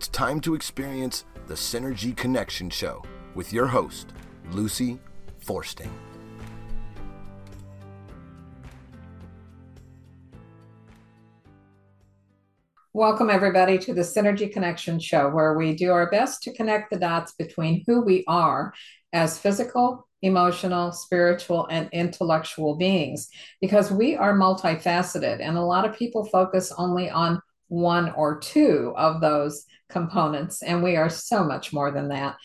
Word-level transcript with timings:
It's 0.00 0.08
time 0.08 0.40
to 0.40 0.54
experience 0.54 1.26
the 1.46 1.52
Synergy 1.52 2.16
Connection 2.16 2.70
Show 2.70 3.02
with 3.34 3.52
your 3.52 3.66
host, 3.66 4.14
Lucy 4.50 4.98
Forsting. 5.40 5.92
Welcome, 12.94 13.28
everybody, 13.28 13.76
to 13.76 13.92
the 13.92 14.00
Synergy 14.00 14.50
Connection 14.50 14.98
Show, 14.98 15.28
where 15.28 15.52
we 15.52 15.74
do 15.74 15.92
our 15.92 16.10
best 16.10 16.42
to 16.44 16.54
connect 16.54 16.90
the 16.90 16.98
dots 16.98 17.34
between 17.34 17.84
who 17.86 18.00
we 18.00 18.24
are 18.26 18.72
as 19.12 19.36
physical, 19.36 20.08
emotional, 20.22 20.92
spiritual, 20.92 21.66
and 21.70 21.90
intellectual 21.92 22.76
beings, 22.76 23.28
because 23.60 23.90
we 23.90 24.16
are 24.16 24.32
multifaceted. 24.32 25.42
And 25.42 25.58
a 25.58 25.62
lot 25.62 25.86
of 25.86 25.94
people 25.94 26.24
focus 26.24 26.72
only 26.78 27.10
on 27.10 27.42
one 27.70 28.10
or 28.10 28.38
two 28.38 28.92
of 28.96 29.22
those 29.22 29.64
components, 29.88 30.62
and 30.62 30.82
we 30.82 30.96
are 30.96 31.08
so 31.08 31.44
much 31.44 31.72
more 31.72 31.90
than 31.90 32.08
that. 32.08 32.36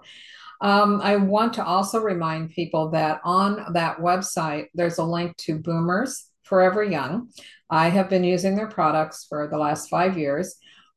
Um, 0.61 1.01
I 1.03 1.17
want 1.17 1.53
to 1.55 1.65
also 1.65 1.99
remind 1.99 2.51
people 2.51 2.91
that 2.91 3.19
on 3.25 3.73
that 3.73 3.97
website, 3.97 4.67
there's 4.73 4.97
a 4.97 5.03
link 5.03 5.35
to 5.37 5.59
Boomers 5.59 6.29
Forever 6.43 6.83
Young. 6.83 7.29
I 7.69 7.89
have 7.89 8.09
been 8.09 8.23
using 8.23 8.55
their 8.55 8.67
products 8.67 9.25
for 9.27 9.47
the 9.47 9.57
last 9.57 9.89
five 9.89 10.17
years. 10.17 10.55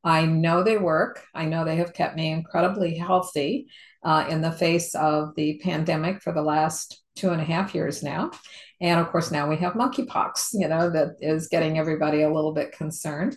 I 0.09 0.25
know 0.25 0.63
they 0.63 0.79
work. 0.79 1.23
I 1.35 1.45
know 1.45 1.65
they 1.65 1.77
have 1.77 1.93
kept 1.93 2.17
me 2.17 2.33
incredibly 2.33 2.97
healthy 2.97 3.69
uh, 4.03 4.27
in 4.29 4.41
the 4.41 4.53
face 4.53 4.95
of 4.95 5.35
the 5.37 5.61
pandemic 5.63 6.23
for 6.23 6.33
the 6.33 6.43
last 6.43 7.03
two 7.15 7.31
and 7.31 7.41
a 7.41 7.45
half 7.45 7.75
years 7.75 8.03
now. 8.03 8.31
And 8.81 9.01
of 9.01 9.11
course, 9.11 9.31
now 9.31 9.49
we 9.49 9.57
have 9.57 9.75
monkeypox, 9.75 10.51
you 10.55 10.67
know, 10.69 10.89
that 10.91 11.17
is 11.21 11.49
getting 11.49 11.79
everybody 11.79 12.23
a 12.23 12.33
little 12.33 12.53
bit 12.53 12.73
concerned. 12.73 13.37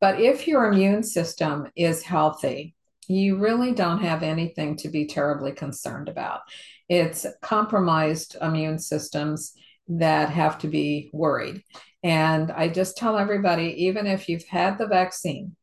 But 0.00 0.20
if 0.20 0.48
your 0.48 0.66
immune 0.66 1.04
system 1.04 1.68
is 1.76 2.02
healthy, 2.02 2.74
you 3.06 3.36
really 3.36 3.72
don't 3.72 4.02
have 4.02 4.22
anything 4.24 4.76
to 4.78 4.88
be 4.88 5.06
terribly 5.06 5.52
concerned 5.52 6.08
about. 6.08 6.40
It's 6.88 7.26
compromised 7.42 8.36
immune 8.40 8.80
systems 8.80 9.52
that 9.88 10.30
have 10.30 10.58
to 10.58 10.68
be 10.68 11.10
worried. 11.12 11.62
And 12.02 12.50
I 12.50 12.68
just 12.68 12.96
tell 12.96 13.16
everybody, 13.18 13.84
even 13.86 14.06
if 14.06 14.28
you've 14.28 14.46
had 14.46 14.78
the 14.78 14.86
vaccine, 14.86 15.54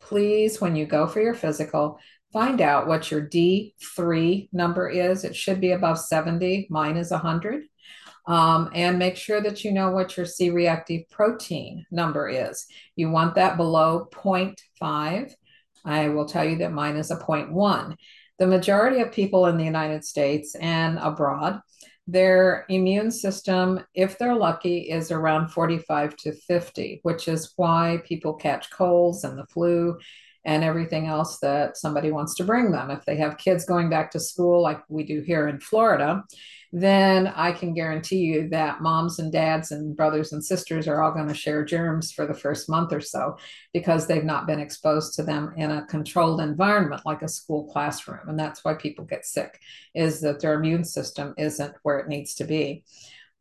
please, 0.00 0.60
when 0.60 0.76
you 0.76 0.86
go 0.86 1.06
for 1.06 1.20
your 1.20 1.34
physical, 1.34 1.98
find 2.32 2.60
out 2.60 2.86
what 2.86 3.10
your 3.10 3.22
D3 3.22 4.48
number 4.52 4.88
is. 4.88 5.24
It 5.24 5.36
should 5.36 5.60
be 5.60 5.72
above 5.72 5.98
70. 5.98 6.68
Mine 6.70 6.96
is 6.96 7.10
100. 7.10 7.64
Um, 8.26 8.70
and 8.74 8.98
make 8.98 9.16
sure 9.16 9.40
that 9.40 9.64
you 9.64 9.72
know 9.72 9.90
what 9.90 10.16
your 10.16 10.26
C 10.26 10.50
reactive 10.50 11.08
protein 11.10 11.86
number 11.90 12.28
is. 12.28 12.66
You 12.94 13.10
want 13.10 13.34
that 13.34 13.56
below 13.56 14.08
0.5. 14.12 15.32
I 15.84 16.08
will 16.08 16.26
tell 16.26 16.44
you 16.44 16.56
that 16.58 16.72
mine 16.72 16.96
is 16.96 17.10
a 17.10 17.16
0.1. 17.16 17.96
The 18.38 18.46
majority 18.46 19.00
of 19.00 19.12
people 19.12 19.46
in 19.46 19.56
the 19.56 19.64
United 19.64 20.04
States 20.04 20.54
and 20.54 20.98
abroad 20.98 21.60
their 22.10 22.66
immune 22.68 23.10
system, 23.10 23.80
if 23.94 24.18
they're 24.18 24.34
lucky, 24.34 24.90
is 24.90 25.10
around 25.10 25.48
45 25.48 26.16
to 26.16 26.32
50, 26.32 27.00
which 27.02 27.28
is 27.28 27.52
why 27.56 28.02
people 28.04 28.34
catch 28.34 28.70
colds 28.70 29.24
and 29.24 29.38
the 29.38 29.46
flu 29.46 29.98
and 30.44 30.64
everything 30.64 31.06
else 31.06 31.38
that 31.40 31.76
somebody 31.76 32.10
wants 32.10 32.34
to 32.36 32.44
bring 32.44 32.72
them. 32.72 32.90
If 32.90 33.04
they 33.04 33.16
have 33.16 33.38
kids 33.38 33.64
going 33.64 33.90
back 33.90 34.10
to 34.12 34.20
school, 34.20 34.62
like 34.62 34.80
we 34.88 35.04
do 35.04 35.20
here 35.20 35.48
in 35.48 35.60
Florida, 35.60 36.24
then 36.72 37.26
I 37.26 37.50
can 37.50 37.74
guarantee 37.74 38.18
you 38.18 38.48
that 38.50 38.80
moms 38.80 39.18
and 39.18 39.32
dads 39.32 39.72
and 39.72 39.96
brothers 39.96 40.32
and 40.32 40.44
sisters 40.44 40.86
are 40.86 41.02
all 41.02 41.10
going 41.10 41.26
to 41.26 41.34
share 41.34 41.64
germs 41.64 42.12
for 42.12 42.26
the 42.26 42.34
first 42.34 42.68
month 42.68 42.92
or 42.92 43.00
so 43.00 43.36
because 43.72 44.06
they've 44.06 44.24
not 44.24 44.46
been 44.46 44.60
exposed 44.60 45.14
to 45.14 45.24
them 45.24 45.52
in 45.56 45.72
a 45.72 45.86
controlled 45.86 46.40
environment 46.40 47.02
like 47.04 47.22
a 47.22 47.28
school 47.28 47.64
classroom. 47.72 48.28
And 48.28 48.38
that's 48.38 48.64
why 48.64 48.74
people 48.74 49.04
get 49.04 49.26
sick, 49.26 49.58
is 49.94 50.20
that 50.20 50.40
their 50.40 50.54
immune 50.54 50.84
system 50.84 51.34
isn't 51.36 51.74
where 51.82 51.98
it 51.98 52.08
needs 52.08 52.34
to 52.36 52.44
be. 52.44 52.84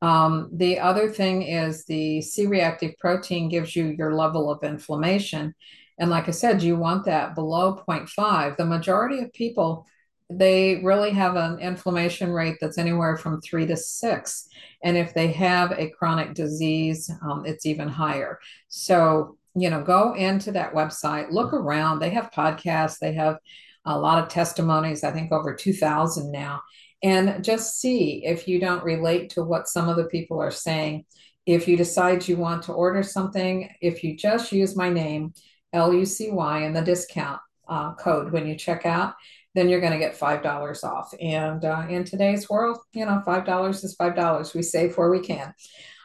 Um, 0.02 0.50
the 0.54 0.80
other 0.80 1.10
thing 1.10 1.44
is 1.44 1.86
the 1.86 2.22
C 2.22 2.48
reactive 2.48 2.98
protein 2.98 3.50
gives 3.50 3.76
you 3.76 3.88
your 3.98 4.16
level 4.16 4.50
of 4.50 4.64
inflammation. 4.64 5.54
And 6.00 6.10
like 6.10 6.28
I 6.30 6.32
said, 6.32 6.64
you 6.64 6.78
want 6.78 7.06
that 7.06 7.36
below 7.36 7.84
0.5. 7.88 8.58
The 8.58 8.66
majority 8.66 9.20
of 9.20 9.34
people 9.34 9.86
they 10.30 10.80
really 10.84 11.12
have 11.12 11.36
an 11.36 11.60
inflammation 11.60 12.32
rate 12.32 12.58
that's 12.62 12.78
anywhere 12.78 13.18
from 13.18 13.42
three 13.42 13.66
to 13.66 13.76
six. 13.76 14.48
And 14.84 14.96
if 14.96 15.14
they 15.14 15.32
have 15.32 15.72
a 15.72 15.90
chronic 15.90 16.34
disease, 16.34 17.10
um, 17.24 17.46
it's 17.46 17.66
even 17.66 17.88
higher. 17.88 18.40
So, 18.68 19.38
you 19.56 19.70
know, 19.70 19.84
go 19.84 20.14
into 20.14 20.52
that 20.52 20.74
website, 20.74 21.32
look 21.32 21.54
around. 21.54 22.00
They 22.00 22.12
have 22.12 22.32
podcasts, 22.32 23.00
they 23.00 23.14
have 23.14 23.38
a 23.86 23.98
lot 23.98 24.22
of 24.22 24.30
testimonies, 24.30 25.04
I 25.04 25.12
think 25.12 25.32
over 25.32 25.56
2,000 25.56 26.32
now. 26.32 26.62
And 27.02 27.44
just 27.44 27.80
see 27.80 28.24
if 28.26 28.48
you 28.48 28.60
don't 28.60 28.84
relate 28.84 29.32
to 29.32 29.44
what 29.44 29.68
some 29.68 29.90
of 29.90 29.98
the 29.98 30.06
people 30.06 30.40
are 30.40 30.52
saying. 30.52 31.06
If 31.46 31.68
you 31.68 31.78
decide 31.78 32.28
you 32.28 32.38
want 32.38 32.64
to 32.64 32.74
order 32.74 33.02
something, 33.02 33.70
if 33.82 34.04
you 34.04 34.16
just 34.16 34.52
use 34.52 34.76
my 34.76 34.90
name, 34.90 35.34
L 35.74 35.94
U 35.94 36.06
C 36.06 36.30
Y, 36.30 36.60
and 36.60 36.76
the 36.76 36.82
discount 36.82 37.40
uh, 37.68 37.94
code 37.96 38.32
when 38.32 38.46
you 38.46 38.56
check 38.56 38.86
out, 38.86 39.14
then 39.56 39.70
you're 39.70 39.82
going 39.82 39.94
to 39.94 40.00
get 40.00 40.18
$5 40.18 40.84
off. 40.84 41.14
And 41.20 41.66
uh, 41.66 41.86
in 41.90 42.04
today's 42.04 42.50
world, 42.50 42.78
you 42.94 43.06
know, 43.06 43.22
$5 43.26 43.84
is 43.84 43.96
$5. 44.00 44.56
We 44.56 44.62
save 44.62 44.98
where 44.98 45.10
we 45.10 45.20
can. 45.20 45.54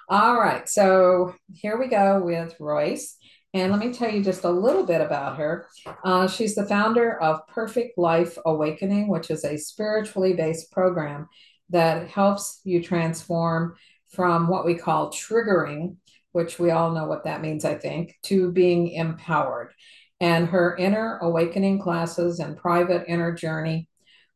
All 0.08 0.38
right. 0.38 0.68
So 0.68 1.34
here 1.52 1.78
we 1.78 1.88
go 1.88 2.22
with 2.22 2.56
Royce. 2.58 3.16
And 3.52 3.70
let 3.70 3.80
me 3.80 3.92
tell 3.92 4.10
you 4.10 4.22
just 4.22 4.44
a 4.44 4.50
little 4.50 4.84
bit 4.84 5.00
about 5.00 5.38
her. 5.38 5.68
Uh, 6.04 6.26
she's 6.26 6.56
the 6.56 6.66
founder 6.66 7.20
of 7.22 7.46
Perfect 7.46 7.96
Life 7.96 8.36
Awakening, 8.44 9.08
which 9.08 9.30
is 9.30 9.44
a 9.44 9.56
spiritually 9.56 10.32
based 10.32 10.72
program 10.72 11.28
that 11.70 12.08
helps 12.08 12.60
you 12.64 12.82
transform 12.82 13.76
from 14.08 14.48
what 14.48 14.66
we 14.66 14.74
call 14.74 15.12
triggering, 15.12 15.96
which 16.32 16.58
we 16.58 16.72
all 16.72 16.90
know 16.90 17.06
what 17.06 17.24
that 17.24 17.42
means, 17.42 17.64
I 17.64 17.76
think, 17.76 18.16
to 18.24 18.50
being 18.50 18.90
empowered 18.90 19.72
and 20.24 20.48
her 20.48 20.74
inner 20.76 21.18
awakening 21.18 21.78
classes 21.78 22.40
and 22.40 22.56
private 22.56 23.04
inner 23.06 23.30
journey 23.30 23.86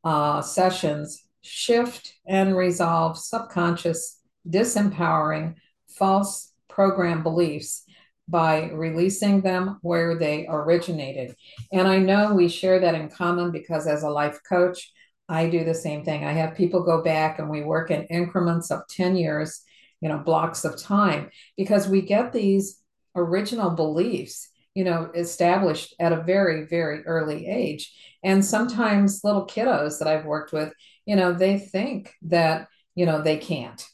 uh, 0.04 0.42
sessions 0.42 1.24
shift 1.40 2.12
and 2.26 2.54
resolve 2.54 3.16
subconscious, 3.16 4.20
disempowering, 4.46 5.54
false 5.88 6.52
program 6.68 7.22
beliefs 7.22 7.84
by 8.28 8.68
releasing 8.68 9.40
them 9.40 9.78
where 9.80 10.18
they 10.18 10.46
originated. 10.46 11.34
And 11.72 11.88
I 11.88 11.98
know 12.00 12.34
we 12.34 12.50
share 12.50 12.80
that 12.80 12.94
in 12.94 13.08
common 13.08 13.50
because 13.50 13.86
as 13.86 14.02
a 14.02 14.10
life 14.10 14.40
coach, 14.46 14.92
I 15.26 15.48
do 15.48 15.64
the 15.64 15.72
same 15.72 16.04
thing. 16.04 16.22
I 16.22 16.32
have 16.32 16.54
people 16.54 16.82
go 16.82 17.02
back 17.02 17.38
and 17.38 17.48
we 17.48 17.62
work 17.62 17.90
in 17.90 18.02
increments 18.04 18.70
of 18.70 18.86
10 18.90 19.16
years, 19.16 19.62
you 20.02 20.10
know, 20.10 20.18
blocks 20.18 20.66
of 20.66 20.76
time, 20.76 21.30
because 21.56 21.88
we 21.88 22.02
get 22.02 22.34
these 22.34 22.82
original 23.16 23.70
beliefs 23.70 24.50
you 24.78 24.84
know, 24.84 25.10
established 25.12 25.92
at 25.98 26.12
a 26.12 26.22
very, 26.22 26.64
very 26.64 27.04
early 27.04 27.48
age. 27.48 27.92
And 28.22 28.44
sometimes 28.44 29.24
little 29.24 29.44
kiddos 29.44 29.98
that 29.98 30.06
I've 30.06 30.24
worked 30.24 30.52
with, 30.52 30.72
you 31.04 31.16
know, 31.16 31.32
they 31.32 31.58
think 31.58 32.14
that, 32.22 32.68
you 32.94 33.04
know, 33.04 33.20
they 33.20 33.38
can't. 33.38 33.84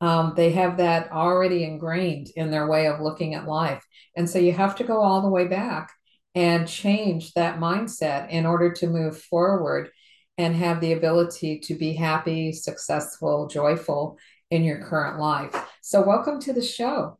Um, 0.00 0.34
they 0.36 0.52
have 0.52 0.76
that 0.76 1.10
already 1.10 1.64
ingrained 1.64 2.28
in 2.36 2.52
their 2.52 2.68
way 2.68 2.86
of 2.86 3.00
looking 3.00 3.34
at 3.34 3.48
life. 3.48 3.84
And 4.16 4.30
so 4.30 4.38
you 4.38 4.52
have 4.52 4.76
to 4.76 4.84
go 4.84 5.02
all 5.02 5.22
the 5.22 5.28
way 5.28 5.48
back 5.48 5.90
and 6.36 6.68
change 6.68 7.32
that 7.32 7.58
mindset 7.58 8.30
in 8.30 8.46
order 8.46 8.72
to 8.74 8.86
move 8.86 9.20
forward 9.20 9.90
and 10.36 10.54
have 10.54 10.80
the 10.80 10.92
ability 10.92 11.58
to 11.64 11.74
be 11.74 11.94
happy, 11.94 12.52
successful, 12.52 13.48
joyful 13.48 14.16
in 14.52 14.62
your 14.62 14.84
current 14.84 15.18
life. 15.18 15.52
So, 15.82 16.00
welcome 16.00 16.38
to 16.42 16.52
the 16.52 16.62
show. 16.62 17.18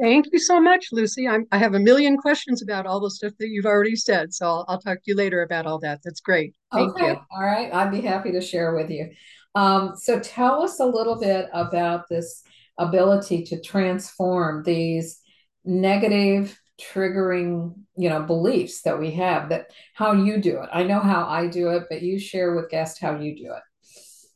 Thank 0.00 0.26
you 0.32 0.38
so 0.38 0.60
much, 0.60 0.86
Lucy. 0.92 1.28
I'm, 1.28 1.46
i 1.52 1.58
have 1.58 1.74
a 1.74 1.78
million 1.78 2.16
questions 2.16 2.62
about 2.62 2.86
all 2.86 3.00
the 3.00 3.10
stuff 3.10 3.32
that 3.38 3.48
you've 3.48 3.66
already 3.66 3.96
said. 3.96 4.32
So 4.32 4.46
I'll, 4.46 4.64
I'll 4.66 4.80
talk 4.80 4.96
to 4.96 5.04
you 5.06 5.14
later 5.14 5.42
about 5.42 5.66
all 5.66 5.78
that. 5.80 6.00
That's 6.02 6.20
great. 6.20 6.54
Thank 6.72 6.92
okay. 6.92 7.08
you. 7.08 7.16
All 7.30 7.44
right. 7.44 7.72
I'd 7.72 7.90
be 7.90 8.00
happy 8.00 8.32
to 8.32 8.40
share 8.40 8.74
with 8.74 8.90
you. 8.90 9.10
Um, 9.54 9.94
so 9.96 10.18
tell 10.18 10.62
us 10.62 10.80
a 10.80 10.86
little 10.86 11.20
bit 11.20 11.48
about 11.52 12.08
this 12.08 12.42
ability 12.78 13.44
to 13.44 13.60
transform 13.60 14.62
these 14.62 15.20
negative 15.64 16.58
triggering 16.80 17.74
you 17.94 18.08
know 18.08 18.22
beliefs 18.22 18.80
that 18.80 18.98
we 18.98 19.10
have 19.10 19.50
that 19.50 19.66
how 19.92 20.12
you 20.12 20.38
do 20.38 20.62
it 20.62 20.68
i 20.72 20.82
know 20.82 20.98
how 20.98 21.26
i 21.26 21.46
do 21.46 21.68
it 21.68 21.82
but 21.90 22.00
you 22.00 22.18
share 22.18 22.54
with 22.54 22.70
guests 22.70 22.98
how 22.98 23.18
you 23.18 23.36
do 23.36 23.52
it 23.52 23.62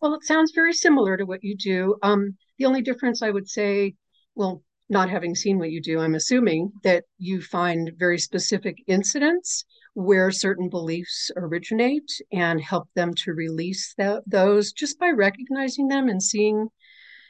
well 0.03 0.13
it 0.13 0.23
sounds 0.25 0.53
very 0.55 0.75
similar 0.75 1.17
to 1.17 1.25
what 1.25 1.43
you 1.43 1.57
do 1.57 1.97
um, 2.03 2.37
the 2.59 2.67
only 2.67 2.83
difference 2.83 3.23
i 3.23 3.31
would 3.31 3.49
say 3.49 3.95
well 4.35 4.63
not 4.95 5.11
having 5.11 5.35
seen 5.35 5.59
what 5.59 5.71
you 5.71 5.83
do 5.83 6.01
i'm 6.01 6.15
assuming 6.15 6.73
that 6.85 7.05
you 7.19 7.43
find 7.43 7.93
very 7.99 8.19
specific 8.19 8.77
incidents 8.87 9.65
where 9.95 10.31
certain 10.31 10.69
beliefs 10.69 11.31
originate 11.37 12.11
and 12.33 12.61
help 12.61 12.89
them 12.95 13.15
to 13.15 13.33
release 13.33 13.95
th- 13.95 14.21
those 14.27 14.73
just 14.73 14.99
by 14.99 15.11
recognizing 15.11 15.89
them 15.89 16.09
and 16.09 16.23
seeing 16.23 16.69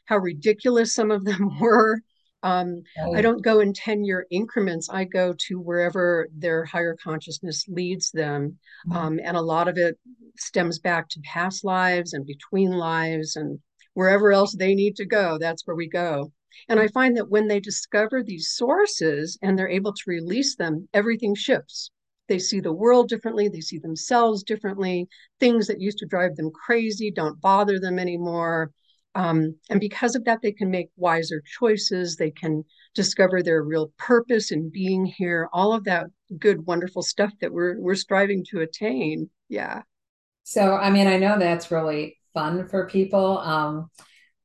how 0.07 0.17
ridiculous 0.17 0.95
some 0.95 1.11
of 1.11 1.25
them 1.25 1.59
were. 1.61 2.01
Um, 2.43 2.83
I 3.15 3.23
don't 3.23 3.43
go 3.43 3.61
in 3.61 3.73
10 3.73 4.05
year 4.05 4.27
increments. 4.31 4.91
I 4.91 5.05
go 5.05 5.35
to 5.49 5.59
wherever 5.59 6.29
their 6.37 6.67
higher 6.67 6.95
consciousness 7.03 7.65
leads 7.69 8.11
them. 8.11 8.59
Mm-hmm. 8.87 8.97
Um, 8.97 9.21
and 9.25 9.37
a 9.37 9.43
lot 9.43 9.67
of 9.67 9.79
it 9.79 9.99
stems 10.37 10.79
back 10.79 11.09
to 11.11 11.21
past 11.25 11.65
lives 11.65 12.13
and 12.13 12.27
between 12.27 12.73
lives 12.73 13.37
and 13.37 13.61
wherever 13.95 14.31
else 14.31 14.55
they 14.55 14.75
need 14.75 14.97
to 14.97 15.07
go. 15.07 15.39
That's 15.39 15.67
where 15.67 15.77
we 15.77 15.89
go. 15.89 16.33
And 16.69 16.81
I 16.81 16.89
find 16.89 17.17
that 17.17 17.31
when 17.31 17.49
they 17.49 17.61
discover 17.61 18.23
these 18.23 18.53
sources 18.55 19.39
and 19.43 19.59
they're 19.59 19.69
able 19.69 19.93
to 19.93 20.03
release 20.07 20.57
them, 20.57 20.89
everything 20.93 21.35
shifts. 21.35 21.91
They 22.29 22.39
see 22.39 22.61
the 22.61 22.73
world 22.73 23.09
differently, 23.09 23.49
they 23.49 23.61
see 23.61 23.79
themselves 23.79 24.43
differently. 24.43 25.09
Things 25.41 25.67
that 25.67 25.81
used 25.81 25.99
to 25.99 26.07
drive 26.07 26.37
them 26.37 26.51
crazy 26.51 27.11
don't 27.11 27.41
bother 27.41 27.79
them 27.79 27.99
anymore. 27.99 28.71
Um, 29.15 29.57
and 29.71 29.79
because 29.79 30.17
of 30.17 30.25
that, 30.25 30.41
they 30.43 30.53
can 30.53 30.71
make 30.71 30.89
wiser 30.97 31.43
choices. 31.59 32.17
They 32.17 32.31
can 32.31 32.65
discover 32.95 33.43
their 33.43 33.63
real 33.63 33.93
purpose 33.99 34.51
in 34.51 34.71
being 34.71 35.07
here. 35.07 35.49
All 35.53 35.73
of 35.73 35.85
that 35.85 36.07
good, 36.39 36.67
wonderful 36.67 37.03
stuff 37.03 37.33
that 37.41 37.53
we're 37.53 37.79
we're 37.79 37.95
striving 37.95 38.45
to 38.51 38.61
attain. 38.61 39.31
Yeah. 39.49 39.83
So, 40.43 40.75
I 40.75 40.91
mean, 40.91 41.07
I 41.07 41.17
know 41.19 41.39
that's 41.39 41.71
really 41.71 42.19
fun 42.33 42.69
for 42.69 42.89
people. 42.89 43.39
Um, 43.39 43.91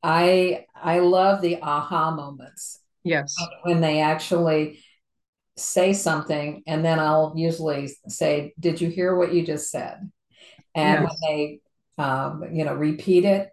I 0.03 0.65
I 0.75 0.99
love 0.99 1.41
the 1.41 1.61
aha 1.61 2.11
moments. 2.11 2.79
Yes. 3.03 3.35
When 3.63 3.81
they 3.81 4.01
actually 4.01 4.79
say 5.57 5.93
something, 5.93 6.63
and 6.67 6.83
then 6.83 6.99
I'll 6.99 7.33
usually 7.35 7.89
say, 8.07 8.53
"Did 8.59 8.81
you 8.81 8.89
hear 8.89 9.15
what 9.15 9.33
you 9.33 9.45
just 9.45 9.69
said?" 9.71 10.11
And 10.75 11.03
yes. 11.03 11.09
when 11.09 11.17
they, 11.27 11.59
um, 11.97 12.43
you 12.51 12.65
know, 12.65 12.75
repeat 12.75 13.25
it, 13.25 13.49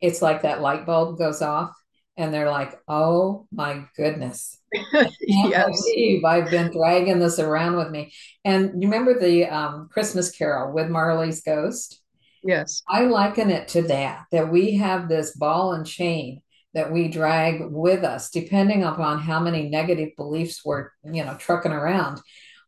it's 0.00 0.22
like 0.22 0.42
that 0.42 0.60
light 0.60 0.86
bulb 0.86 1.18
goes 1.18 1.42
off 1.42 1.72
and 2.18 2.34
they're 2.34 2.50
like, 2.50 2.78
oh 2.88 3.46
my 3.52 3.84
goodness. 3.96 4.58
I 4.74 5.08
yes. 5.20 5.66
believe 5.66 6.24
I've 6.24 6.50
been 6.50 6.72
dragging 6.72 7.20
this 7.20 7.38
around 7.38 7.76
with 7.76 7.90
me. 7.90 8.12
And 8.44 8.82
you 8.82 8.88
remember 8.88 9.18
the 9.18 9.46
um, 9.46 9.88
Christmas 9.90 10.30
Carol 10.30 10.72
with 10.72 10.88
Marley's 10.88 11.42
Ghost? 11.42 12.02
Yes. 12.48 12.82
I 12.88 13.02
liken 13.02 13.50
it 13.50 13.68
to 13.68 13.82
that, 13.82 14.24
that 14.32 14.50
we 14.50 14.76
have 14.76 15.06
this 15.06 15.36
ball 15.36 15.74
and 15.74 15.86
chain 15.86 16.40
that 16.72 16.90
we 16.90 17.08
drag 17.08 17.60
with 17.70 18.04
us, 18.04 18.30
depending 18.30 18.84
upon 18.84 19.18
how 19.18 19.38
many 19.38 19.68
negative 19.68 20.16
beliefs 20.16 20.64
we're, 20.64 20.88
you 21.04 21.22
know, 21.26 21.34
trucking 21.34 21.72
around. 21.72 22.22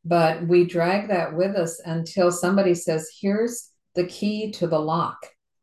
But 0.05 0.47
we 0.47 0.67
drag 0.67 1.09
that 1.09 1.35
with 1.35 1.57
us 1.57 1.81
until 1.83 2.31
somebody 2.31 2.75
says, 2.75 3.11
here's 3.23 3.71
the 3.95 4.05
key 4.05 4.51
to 4.53 4.67
the 4.67 4.79
lock 4.79 5.17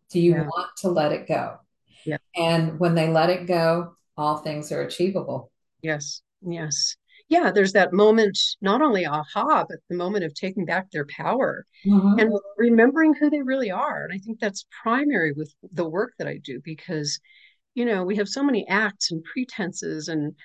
do 0.10 0.20
you 0.20 0.32
yeah. 0.32 0.48
want 0.48 0.70
to 0.78 0.90
let 0.90 1.12
it 1.12 1.28
go? 1.28 1.58
Yeah. 2.04 2.18
And 2.36 2.80
when 2.80 2.96
they 2.96 3.10
let 3.10 3.30
it 3.30 3.46
go, 3.46 3.98
all 4.18 4.38
things 4.38 4.72
are 4.72 4.82
achievable. 4.82 5.52
Yes. 5.84 6.24
Yes. 6.42 6.96
Yeah, 7.30 7.52
there's 7.52 7.74
that 7.74 7.92
moment, 7.92 8.40
not 8.62 8.82
only 8.82 9.06
aha, 9.06 9.66
but 9.68 9.80
the 9.90 9.98
moment 9.98 10.24
of 10.24 10.34
taking 10.34 10.64
back 10.64 10.90
their 10.92 11.06
power 11.06 11.66
mm-hmm. 11.86 12.20
and 12.20 12.32
remembering 12.58 13.14
who 13.14 13.30
they 13.30 13.42
really 13.42 13.70
are. 13.70 14.06
And 14.06 14.14
I 14.14 14.18
think 14.20 14.40
that's 14.40 14.66
primary 14.82 15.34
with 15.34 15.54
the 15.74 15.88
work 15.88 16.14
that 16.20 16.28
I 16.28 16.40
do 16.42 16.62
because, 16.64 17.20
you 17.76 17.84
know, 17.84 18.06
we 18.06 18.16
have 18.16 18.30
so 18.30 18.44
many 18.44 18.66
acts 18.70 19.12
and 19.12 19.22
pretenses 19.26 20.08
and, 20.08 20.36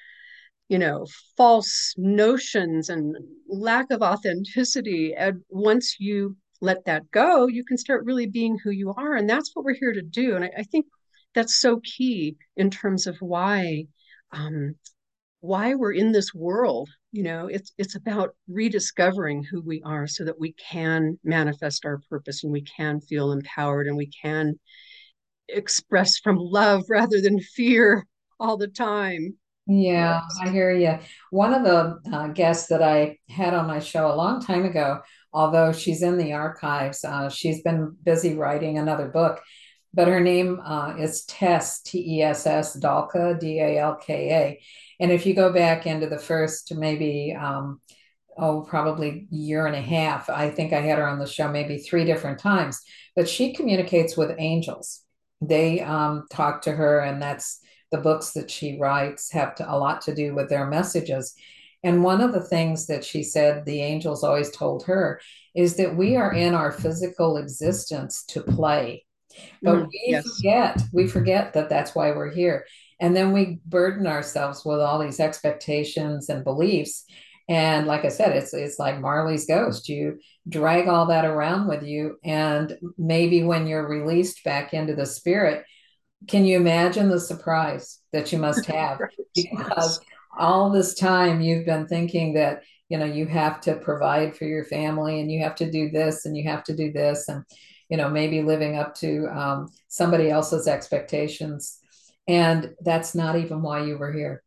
you 0.68 0.78
know, 0.78 1.06
false 1.36 1.94
notions 1.96 2.88
and 2.88 3.14
lack 3.48 3.92
of 3.92 4.02
authenticity. 4.02 5.14
And 5.14 5.42
once 5.50 5.96
you 6.00 6.36
let 6.60 6.84
that 6.86 7.08
go, 7.12 7.46
you 7.46 7.64
can 7.64 7.78
start 7.78 8.04
really 8.04 8.26
being 8.26 8.58
who 8.58 8.70
you 8.70 8.92
are. 8.96 9.14
And 9.14 9.30
that's 9.30 9.52
what 9.54 9.64
we're 9.64 9.74
here 9.74 9.92
to 9.92 10.02
do. 10.02 10.34
And 10.34 10.44
I, 10.44 10.50
I 10.58 10.62
think 10.64 10.86
that's 11.32 11.56
so 11.56 11.80
key 11.84 12.36
in 12.56 12.70
terms 12.70 13.06
of 13.06 13.16
why 13.20 13.84
um, 14.32 14.74
why 15.42 15.74
we're 15.74 15.92
in 15.92 16.12
this 16.12 16.32
world. 16.32 16.88
You 17.10 17.24
know, 17.24 17.46
it's 17.48 17.72
it's 17.76 17.96
about 17.96 18.30
rediscovering 18.48 19.44
who 19.44 19.60
we 19.60 19.82
are 19.84 20.06
so 20.06 20.24
that 20.24 20.40
we 20.40 20.52
can 20.52 21.18
manifest 21.24 21.84
our 21.84 22.00
purpose 22.08 22.44
and 22.44 22.52
we 22.52 22.62
can 22.62 23.00
feel 23.00 23.32
empowered 23.32 23.86
and 23.86 23.96
we 23.96 24.10
can 24.22 24.58
express 25.48 26.18
from 26.18 26.36
love 26.38 26.84
rather 26.88 27.20
than 27.20 27.40
fear 27.40 28.06
all 28.40 28.56
the 28.56 28.68
time. 28.68 29.34
Yeah, 29.66 30.22
I 30.40 30.48
hear 30.48 30.72
you. 30.72 30.98
One 31.30 31.52
of 31.52 31.64
the 31.64 31.98
uh, 32.12 32.28
guests 32.28 32.68
that 32.68 32.82
I 32.82 33.18
had 33.28 33.52
on 33.52 33.66
my 33.66 33.80
show 33.80 34.10
a 34.10 34.16
long 34.16 34.40
time 34.40 34.64
ago 34.64 35.02
although 35.32 35.72
she's 35.72 36.02
in 36.02 36.18
the 36.18 36.32
archives. 36.32 37.04
Uh, 37.04 37.28
she's 37.28 37.62
been 37.62 37.96
busy 38.02 38.34
writing 38.34 38.78
another 38.78 39.08
book, 39.08 39.40
but 39.94 40.08
her 40.08 40.20
name 40.20 40.60
uh, 40.64 40.94
is 40.98 41.24
Tess, 41.24 41.82
T 41.82 42.18
E 42.18 42.22
S 42.22 42.46
S, 42.46 42.78
Dalka, 42.78 43.38
D 43.38 43.60
A 43.60 43.78
L 43.78 43.96
K 43.96 44.30
A. 44.30 44.62
And 45.02 45.12
if 45.12 45.26
you 45.26 45.34
go 45.34 45.52
back 45.52 45.86
into 45.86 46.08
the 46.08 46.18
first 46.18 46.74
maybe, 46.74 47.36
um, 47.38 47.80
oh, 48.38 48.62
probably 48.62 49.26
year 49.30 49.66
and 49.66 49.76
a 49.76 49.80
half, 49.80 50.30
I 50.30 50.50
think 50.50 50.72
I 50.72 50.80
had 50.80 50.98
her 50.98 51.06
on 51.06 51.18
the 51.18 51.26
show 51.26 51.48
maybe 51.48 51.78
three 51.78 52.04
different 52.04 52.38
times, 52.38 52.80
but 53.14 53.28
she 53.28 53.52
communicates 53.52 54.16
with 54.16 54.36
angels. 54.38 55.02
They 55.40 55.80
um, 55.80 56.26
talk 56.30 56.62
to 56.62 56.72
her, 56.72 57.00
and 57.00 57.20
that's 57.20 57.60
the 57.90 57.98
books 57.98 58.30
that 58.32 58.50
she 58.50 58.78
writes 58.78 59.30
have 59.32 59.54
to, 59.56 59.70
a 59.70 59.76
lot 59.76 60.02
to 60.02 60.14
do 60.14 60.34
with 60.34 60.48
their 60.48 60.66
messages. 60.66 61.34
And 61.82 62.04
one 62.04 62.20
of 62.20 62.32
the 62.32 62.40
things 62.40 62.86
that 62.86 63.04
she 63.04 63.22
said 63.22 63.64
the 63.64 63.82
angels 63.82 64.22
always 64.22 64.50
told 64.50 64.84
her 64.84 65.20
is 65.54 65.76
that 65.76 65.96
we 65.96 66.16
are 66.16 66.32
in 66.32 66.54
our 66.54 66.70
physical 66.70 67.36
existence 67.36 68.24
to 68.28 68.40
play. 68.40 69.04
But 69.62 69.74
mm, 69.74 69.86
we 69.88 70.04
yes. 70.08 70.26
forget, 70.36 70.82
we 70.92 71.06
forget 71.06 71.52
that 71.54 71.68
that's 71.68 71.94
why 71.94 72.12
we're 72.12 72.30
here. 72.30 72.66
And 73.00 73.16
then 73.16 73.32
we 73.32 73.60
burden 73.66 74.06
ourselves 74.06 74.64
with 74.64 74.80
all 74.80 74.98
these 74.98 75.20
expectations 75.20 76.28
and 76.28 76.44
beliefs. 76.44 77.04
And 77.48 77.86
like 77.86 78.04
I 78.04 78.08
said, 78.08 78.36
it's 78.36 78.54
it's 78.54 78.78
like 78.78 79.00
Marley's 79.00 79.46
ghost. 79.46 79.88
You 79.88 80.20
drag 80.48 80.88
all 80.88 81.06
that 81.06 81.24
around 81.24 81.68
with 81.68 81.82
you. 81.82 82.18
And 82.24 82.78
maybe 82.96 83.42
when 83.42 83.66
you're 83.66 83.88
released 83.88 84.44
back 84.44 84.72
into 84.72 84.94
the 84.94 85.06
spirit, 85.06 85.64
can 86.28 86.44
you 86.44 86.56
imagine 86.56 87.08
the 87.08 87.20
surprise 87.20 87.98
that 88.12 88.32
you 88.32 88.38
must 88.38 88.66
have? 88.66 89.00
because 89.34 90.00
all 90.38 90.70
this 90.70 90.94
time 90.94 91.40
you've 91.40 91.66
been 91.66 91.86
thinking 91.86 92.34
that 92.34 92.62
you 92.88 92.98
know 92.98 93.04
you 93.04 93.26
have 93.26 93.60
to 93.60 93.74
provide 93.76 94.36
for 94.36 94.44
your 94.44 94.64
family 94.64 95.20
and 95.20 95.30
you 95.30 95.42
have 95.42 95.54
to 95.54 95.70
do 95.70 95.90
this 95.90 96.24
and 96.24 96.36
you 96.36 96.48
have 96.48 96.64
to 96.64 96.74
do 96.74 96.92
this 96.92 97.28
and 97.28 97.44
you 97.92 97.98
know 97.98 98.08
maybe 98.08 98.40
living 98.40 98.78
up 98.78 98.94
to 98.94 99.26
um, 99.26 99.70
somebody 99.88 100.30
else's 100.30 100.66
expectations 100.66 101.78
and 102.26 102.74
that's 102.80 103.14
not 103.14 103.36
even 103.36 103.60
why 103.60 103.84
you 103.84 103.98
were 103.98 104.10
here 104.10 104.42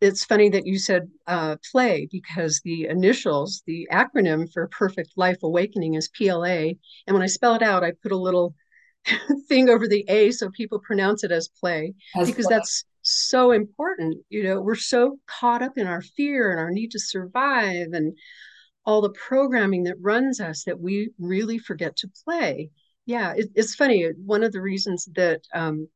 it's 0.00 0.24
funny 0.24 0.48
that 0.48 0.66
you 0.66 0.78
said 0.78 1.02
uh, 1.26 1.56
play 1.70 2.08
because 2.10 2.62
the 2.64 2.86
initials 2.86 3.62
the 3.66 3.86
acronym 3.92 4.50
for 4.54 4.66
perfect 4.68 5.10
life 5.16 5.36
awakening 5.42 5.94
is 5.94 6.08
pla 6.08 6.44
and 6.44 7.12
when 7.12 7.22
i 7.22 7.26
spell 7.26 7.54
it 7.54 7.62
out 7.62 7.84
i 7.84 7.92
put 8.02 8.12
a 8.12 8.16
little 8.16 8.54
thing 9.48 9.68
over 9.68 9.86
the 9.86 10.02
a 10.08 10.30
so 10.30 10.48
people 10.48 10.78
pronounce 10.78 11.24
it 11.24 11.30
as 11.30 11.50
play 11.60 11.92
as 12.16 12.26
because 12.26 12.46
play. 12.46 12.56
that's 12.56 12.84
so 13.04 13.52
important. 13.52 14.16
You 14.30 14.44
know, 14.44 14.60
we're 14.62 14.74
so 14.74 15.18
caught 15.26 15.60
up 15.62 15.76
in 15.76 15.86
our 15.86 16.00
fear 16.00 16.50
and 16.50 16.58
our 16.58 16.70
need 16.70 16.90
to 16.92 16.98
survive 16.98 17.88
and 17.92 18.16
all 18.86 19.00
the 19.00 19.10
programming 19.10 19.84
that 19.84 19.96
runs 20.00 20.40
us 20.40 20.64
that 20.64 20.80
we 20.80 21.10
really 21.18 21.58
forget 21.58 21.96
to 21.96 22.10
play. 22.24 22.70
Yeah, 23.06 23.34
it, 23.36 23.50
it's 23.54 23.74
funny. 23.74 24.08
One 24.24 24.42
of 24.42 24.52
the 24.52 24.60
reasons 24.60 25.08
that 25.14 25.42
um, 25.54 25.88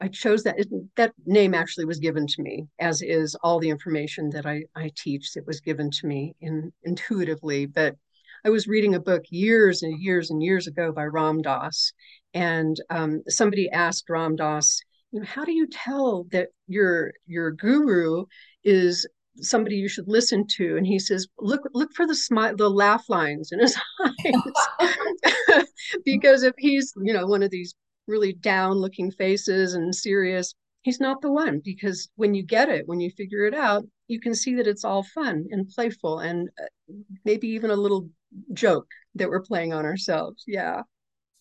I 0.00 0.08
chose 0.08 0.42
that 0.42 0.56
that 0.96 1.12
name 1.24 1.54
actually 1.54 1.86
was 1.86 1.98
given 1.98 2.26
to 2.26 2.42
me, 2.42 2.66
as 2.78 3.02
is 3.02 3.34
all 3.42 3.58
the 3.58 3.70
information 3.70 4.30
that 4.30 4.46
I, 4.46 4.64
I 4.74 4.90
teach. 4.96 5.30
It 5.36 5.46
was 5.46 5.60
given 5.60 5.90
to 5.90 6.06
me 6.06 6.34
in, 6.40 6.72
intuitively. 6.82 7.66
But 7.66 7.96
I 8.44 8.50
was 8.50 8.66
reading 8.66 8.94
a 8.94 9.00
book 9.00 9.24
years 9.30 9.82
and 9.82 10.00
years 10.00 10.30
and 10.30 10.42
years 10.42 10.66
ago 10.66 10.92
by 10.92 11.04
Ram 11.04 11.40
Dass, 11.40 11.92
and 12.34 12.76
um, 12.90 13.22
somebody 13.28 13.70
asked 13.70 14.10
Ram 14.10 14.36
Dass, 14.36 14.80
you 15.12 15.20
know, 15.20 15.26
how 15.26 15.44
do 15.44 15.52
you 15.52 15.66
tell 15.66 16.24
that 16.30 16.48
your 16.66 17.12
your 17.26 17.52
guru 17.52 18.26
is 18.62 19.08
somebody 19.40 19.76
you 19.76 19.88
should 19.88 20.08
listen 20.08 20.46
to 20.46 20.76
and 20.76 20.86
he 20.86 20.98
says 20.98 21.26
look 21.38 21.62
look 21.74 21.92
for 21.94 22.06
the 22.06 22.14
smile 22.14 22.56
the 22.56 22.68
laugh 22.68 23.04
lines 23.08 23.50
in 23.52 23.60
his 23.60 23.76
eyes 24.04 25.66
because 26.04 26.42
if 26.42 26.54
he's 26.58 26.92
you 27.02 27.12
know 27.12 27.26
one 27.26 27.42
of 27.42 27.50
these 27.50 27.74
really 28.06 28.32
down 28.32 28.74
looking 28.76 29.10
faces 29.10 29.74
and 29.74 29.94
serious, 29.94 30.54
he's 30.82 31.00
not 31.00 31.20
the 31.20 31.30
one 31.30 31.60
because 31.64 32.08
when 32.16 32.34
you 32.34 32.42
get 32.42 32.68
it, 32.68 32.86
when 32.86 33.00
you 33.00 33.10
figure 33.10 33.44
it 33.44 33.54
out, 33.54 33.84
you 34.08 34.20
can 34.20 34.34
see 34.34 34.54
that 34.54 34.66
it's 34.66 34.84
all 34.84 35.02
fun 35.02 35.46
and 35.50 35.68
playful 35.68 36.20
and 36.20 36.48
uh, 36.60 36.94
maybe 37.24 37.48
even 37.48 37.70
a 37.70 37.76
little 37.76 38.08
joke 38.52 38.88
that 39.14 39.28
we're 39.28 39.42
playing 39.42 39.72
on 39.72 39.84
ourselves. 39.84 40.44
Yeah. 40.46 40.82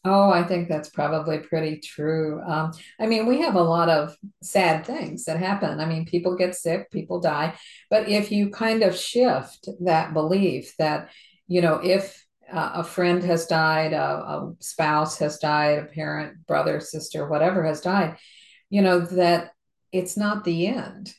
Oh, 0.07 0.29
I 0.29 0.43
think 0.43 0.69
that's 0.69 0.89
probably 0.89 1.39
pretty 1.39 1.79
true. 1.79 2.39
Um, 2.47 2.71
I 2.99 3.07
mean, 3.07 3.25
we 3.25 3.41
have 3.41 3.55
a 3.55 3.61
lot 3.63 3.89
of 3.89 4.15
sad 4.43 4.85
things 4.85 5.25
that 5.25 5.37
happen. 5.39 5.79
I 5.79 5.85
mean, 5.87 6.05
people 6.05 6.35
get 6.35 6.53
sick, 6.53 6.91
people 6.91 7.19
die. 7.19 7.55
But 7.89 8.07
if 8.07 8.31
you 8.31 8.51
kind 8.51 8.83
of 8.83 8.95
shift 8.95 9.67
that 9.81 10.13
belief 10.13 10.75
that, 10.77 11.09
you 11.47 11.59
know, 11.61 11.79
if 11.83 12.23
uh, 12.53 12.73
a 12.75 12.83
friend 12.83 13.23
has 13.23 13.47
died, 13.47 13.93
a, 13.93 14.03
a 14.03 14.53
spouse 14.59 15.17
has 15.17 15.39
died, 15.39 15.79
a 15.79 15.85
parent, 15.85 16.45
brother, 16.45 16.79
sister, 16.79 17.27
whatever 17.27 17.63
has 17.63 17.81
died, 17.81 18.17
you 18.69 18.83
know, 18.83 18.99
that 18.99 19.53
it's 19.91 20.15
not 20.15 20.43
the 20.43 20.67
end. 20.67 21.15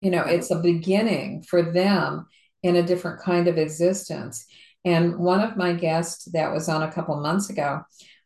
You 0.00 0.12
know, 0.12 0.22
it's 0.22 0.52
a 0.52 0.60
beginning 0.60 1.42
for 1.42 1.62
them 1.62 2.26
in 2.62 2.76
a 2.76 2.82
different 2.84 3.20
kind 3.20 3.48
of 3.48 3.58
existence. 3.58 4.46
And 4.84 5.18
one 5.18 5.40
of 5.40 5.56
my 5.56 5.72
guests 5.72 6.24
that 6.32 6.52
was 6.52 6.68
on 6.68 6.82
a 6.82 6.92
couple 6.92 7.20
months 7.20 7.50
ago, 7.50 7.82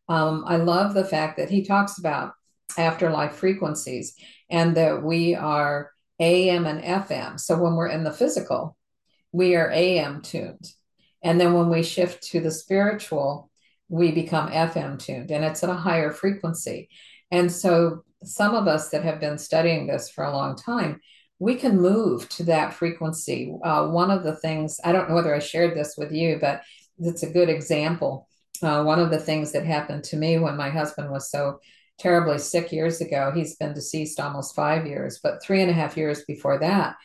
um, 0.09 0.45
I 0.47 0.57
love 0.57 0.95
the 0.95 1.05
fact 1.05 1.37
that 1.39 1.51
he 1.51 1.65
talks 1.65 1.99
about 1.99 2.33
afterlife 2.79 3.35
frequencies 3.35 4.15
and 4.51 4.77
that 4.77 5.03
we 5.03 5.35
are 5.35 5.91
AM 6.21 6.67
and 6.67 6.83
FM. 6.83 7.39
So 7.39 7.61
when 7.61 7.75
we're 7.75 7.89
in 7.89 8.05
the 8.05 8.13
physical, 8.13 8.77
we 9.33 9.57
are 9.57 9.71
AM 9.71 10.23
tuned. 10.23 10.73
And 11.23 11.41
then 11.41 11.55
when 11.55 11.69
we 11.69 11.83
shift 11.83 12.23
to 12.29 12.41
the 12.41 12.51
spiritual, 12.51 13.51
we 13.89 14.13
become 14.13 14.51
FM 14.51 14.99
tuned 14.99 15.31
and 15.31 15.45
it's 15.45 15.63
at 15.63 15.71
a 15.71 15.75
higher 15.75 16.11
frequency. 16.11 16.89
And 17.31 17.51
so 17.51 18.05
some 18.25 18.55
of 18.55 18.67
us 18.67 18.91
that 18.91 19.05
have 19.05 19.21
been 19.21 19.39
studying 19.39 19.87
this 19.87 20.09
for 20.09 20.25
a 20.25 20.33
long 20.33 20.57
time, 20.57 21.01
we 21.39 21.57
can 21.57 21.81
move 21.81 22.29
to 22.31 22.45
that 22.45 22.73
frequency. 22.73 23.55
Uh, 23.63 23.89
one 23.89 24.11
of 24.11 24.23
the 24.23 24.37
things, 24.37 24.81
I 24.85 24.93
don't 24.93 25.09
know 25.09 25.15
whether 25.15 25.35
I 25.35 25.39
shared 25.39 25.77
this 25.77 25.95
with 25.99 26.13
you, 26.13 26.39
but 26.41 26.63
it's 26.99 27.23
a 27.23 27.31
good 27.31 27.49
example. 27.49 28.29
Uh, 28.63 28.83
one 28.83 28.99
of 28.99 29.11
the 29.11 29.19
things 29.19 29.53
that 29.53 29.65
happened 29.65 30.05
to 30.05 30.17
me 30.17 30.39
when 30.39 30.57
my 30.57 30.71
husband 30.71 31.11
was 31.11 31.31
so 31.31 31.61
terribly 31.99 32.39
sick 32.39 32.73
years 32.73 33.01
ago, 33.01 33.33
he's 33.35 33.57
been 33.57 33.73
deceased 33.73 34.21
almost 34.21 34.55
five 34.55 34.87
years, 34.87 35.21
but 35.23 35.43
three 35.43 35.63
and 35.63 35.71
a 35.71 35.75
half 35.75 35.97
years 35.97 36.25
before 36.25 36.59
that, 36.59 36.97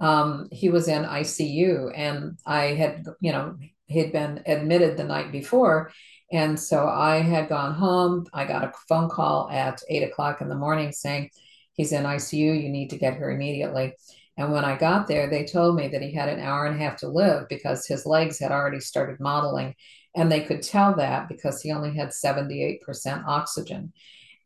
um, 0.00 0.48
he 0.52 0.68
was 0.68 0.88
in 0.88 1.04
ICU 1.04 1.92
and 1.96 2.38
I 2.46 2.66
had, 2.74 3.06
you 3.20 3.32
know, 3.32 3.56
he'd 3.86 4.12
been 4.12 4.42
admitted 4.46 4.96
the 4.96 5.04
night 5.04 5.32
before. 5.32 5.90
And 6.30 6.60
so 6.60 6.86
I 6.86 7.16
had 7.16 7.48
gone 7.48 7.74
home. 7.74 8.26
I 8.32 8.44
got 8.44 8.64
a 8.64 8.72
phone 8.88 9.08
call 9.08 9.48
at 9.50 9.82
eight 9.88 10.02
o'clock 10.02 10.40
in 10.40 10.48
the 10.48 10.54
morning 10.54 10.92
saying, 10.92 11.30
he's 11.72 11.92
in 11.92 12.04
ICU. 12.04 12.62
You 12.62 12.68
need 12.68 12.90
to 12.90 12.98
get 12.98 13.16
here 13.16 13.30
immediately. 13.30 13.94
And 14.36 14.52
when 14.52 14.64
I 14.64 14.76
got 14.76 15.08
there, 15.08 15.28
they 15.28 15.44
told 15.44 15.74
me 15.74 15.88
that 15.88 16.02
he 16.02 16.12
had 16.12 16.28
an 16.28 16.38
hour 16.38 16.66
and 16.66 16.76
a 16.76 16.84
half 16.84 16.98
to 16.98 17.08
live 17.08 17.48
because 17.48 17.86
his 17.86 18.06
legs 18.06 18.38
had 18.38 18.52
already 18.52 18.78
started 18.78 19.18
mottling. 19.18 19.74
And 20.18 20.32
they 20.32 20.40
could 20.40 20.62
tell 20.62 20.96
that 20.96 21.28
because 21.28 21.62
he 21.62 21.70
only 21.70 21.94
had 21.94 22.08
78% 22.08 23.24
oxygen. 23.24 23.92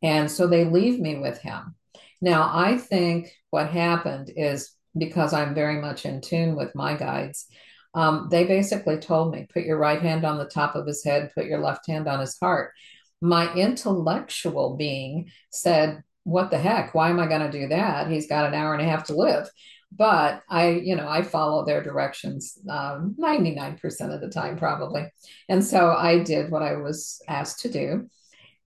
And 0.03 0.29
so 0.29 0.45
they 0.45 0.65
leave 0.65 0.99
me 0.99 1.17
with 1.17 1.39
him. 1.39 1.73
Now, 2.21 2.51
I 2.53 2.77
think 2.77 3.31
what 3.49 3.69
happened 3.69 4.31
is 4.35 4.71
because 4.95 5.33
I'm 5.33 5.55
very 5.55 5.81
much 5.81 6.05
in 6.05 6.21
tune 6.21 6.55
with 6.55 6.75
my 6.75 6.93
guides, 6.93 7.47
um, 7.95 8.27
they 8.29 8.43
basically 8.43 8.97
told 8.97 9.33
me, 9.33 9.47
put 9.51 9.63
your 9.63 9.79
right 9.79 9.99
hand 9.99 10.25
on 10.25 10.37
the 10.37 10.45
top 10.45 10.75
of 10.75 10.85
his 10.85 11.03
head, 11.03 11.31
put 11.33 11.45
your 11.45 11.59
left 11.59 11.87
hand 11.87 12.07
on 12.07 12.19
his 12.19 12.37
heart. 12.39 12.71
My 13.19 13.51
intellectual 13.55 14.75
being 14.75 15.31
said, 15.49 16.03
what 16.23 16.51
the 16.51 16.59
heck? 16.59 16.93
Why 16.93 17.09
am 17.09 17.19
I 17.19 17.25
going 17.25 17.51
to 17.51 17.59
do 17.59 17.67
that? 17.69 18.11
He's 18.11 18.27
got 18.27 18.45
an 18.45 18.53
hour 18.53 18.73
and 18.73 18.81
a 18.81 18.85
half 18.85 19.05
to 19.05 19.15
live. 19.15 19.49
But 19.95 20.41
I, 20.49 20.69
you 20.69 20.95
know, 20.95 21.07
I 21.07 21.21
follow 21.21 21.65
their 21.65 21.83
directions 21.83 22.57
um, 22.69 23.15
99% 23.19 24.13
of 24.13 24.21
the 24.21 24.29
time, 24.29 24.57
probably. 24.57 25.05
And 25.49 25.63
so 25.63 25.91
I 25.91 26.19
did 26.19 26.51
what 26.51 26.63
I 26.63 26.77
was 26.77 27.21
asked 27.27 27.59
to 27.61 27.69
do. 27.69 28.09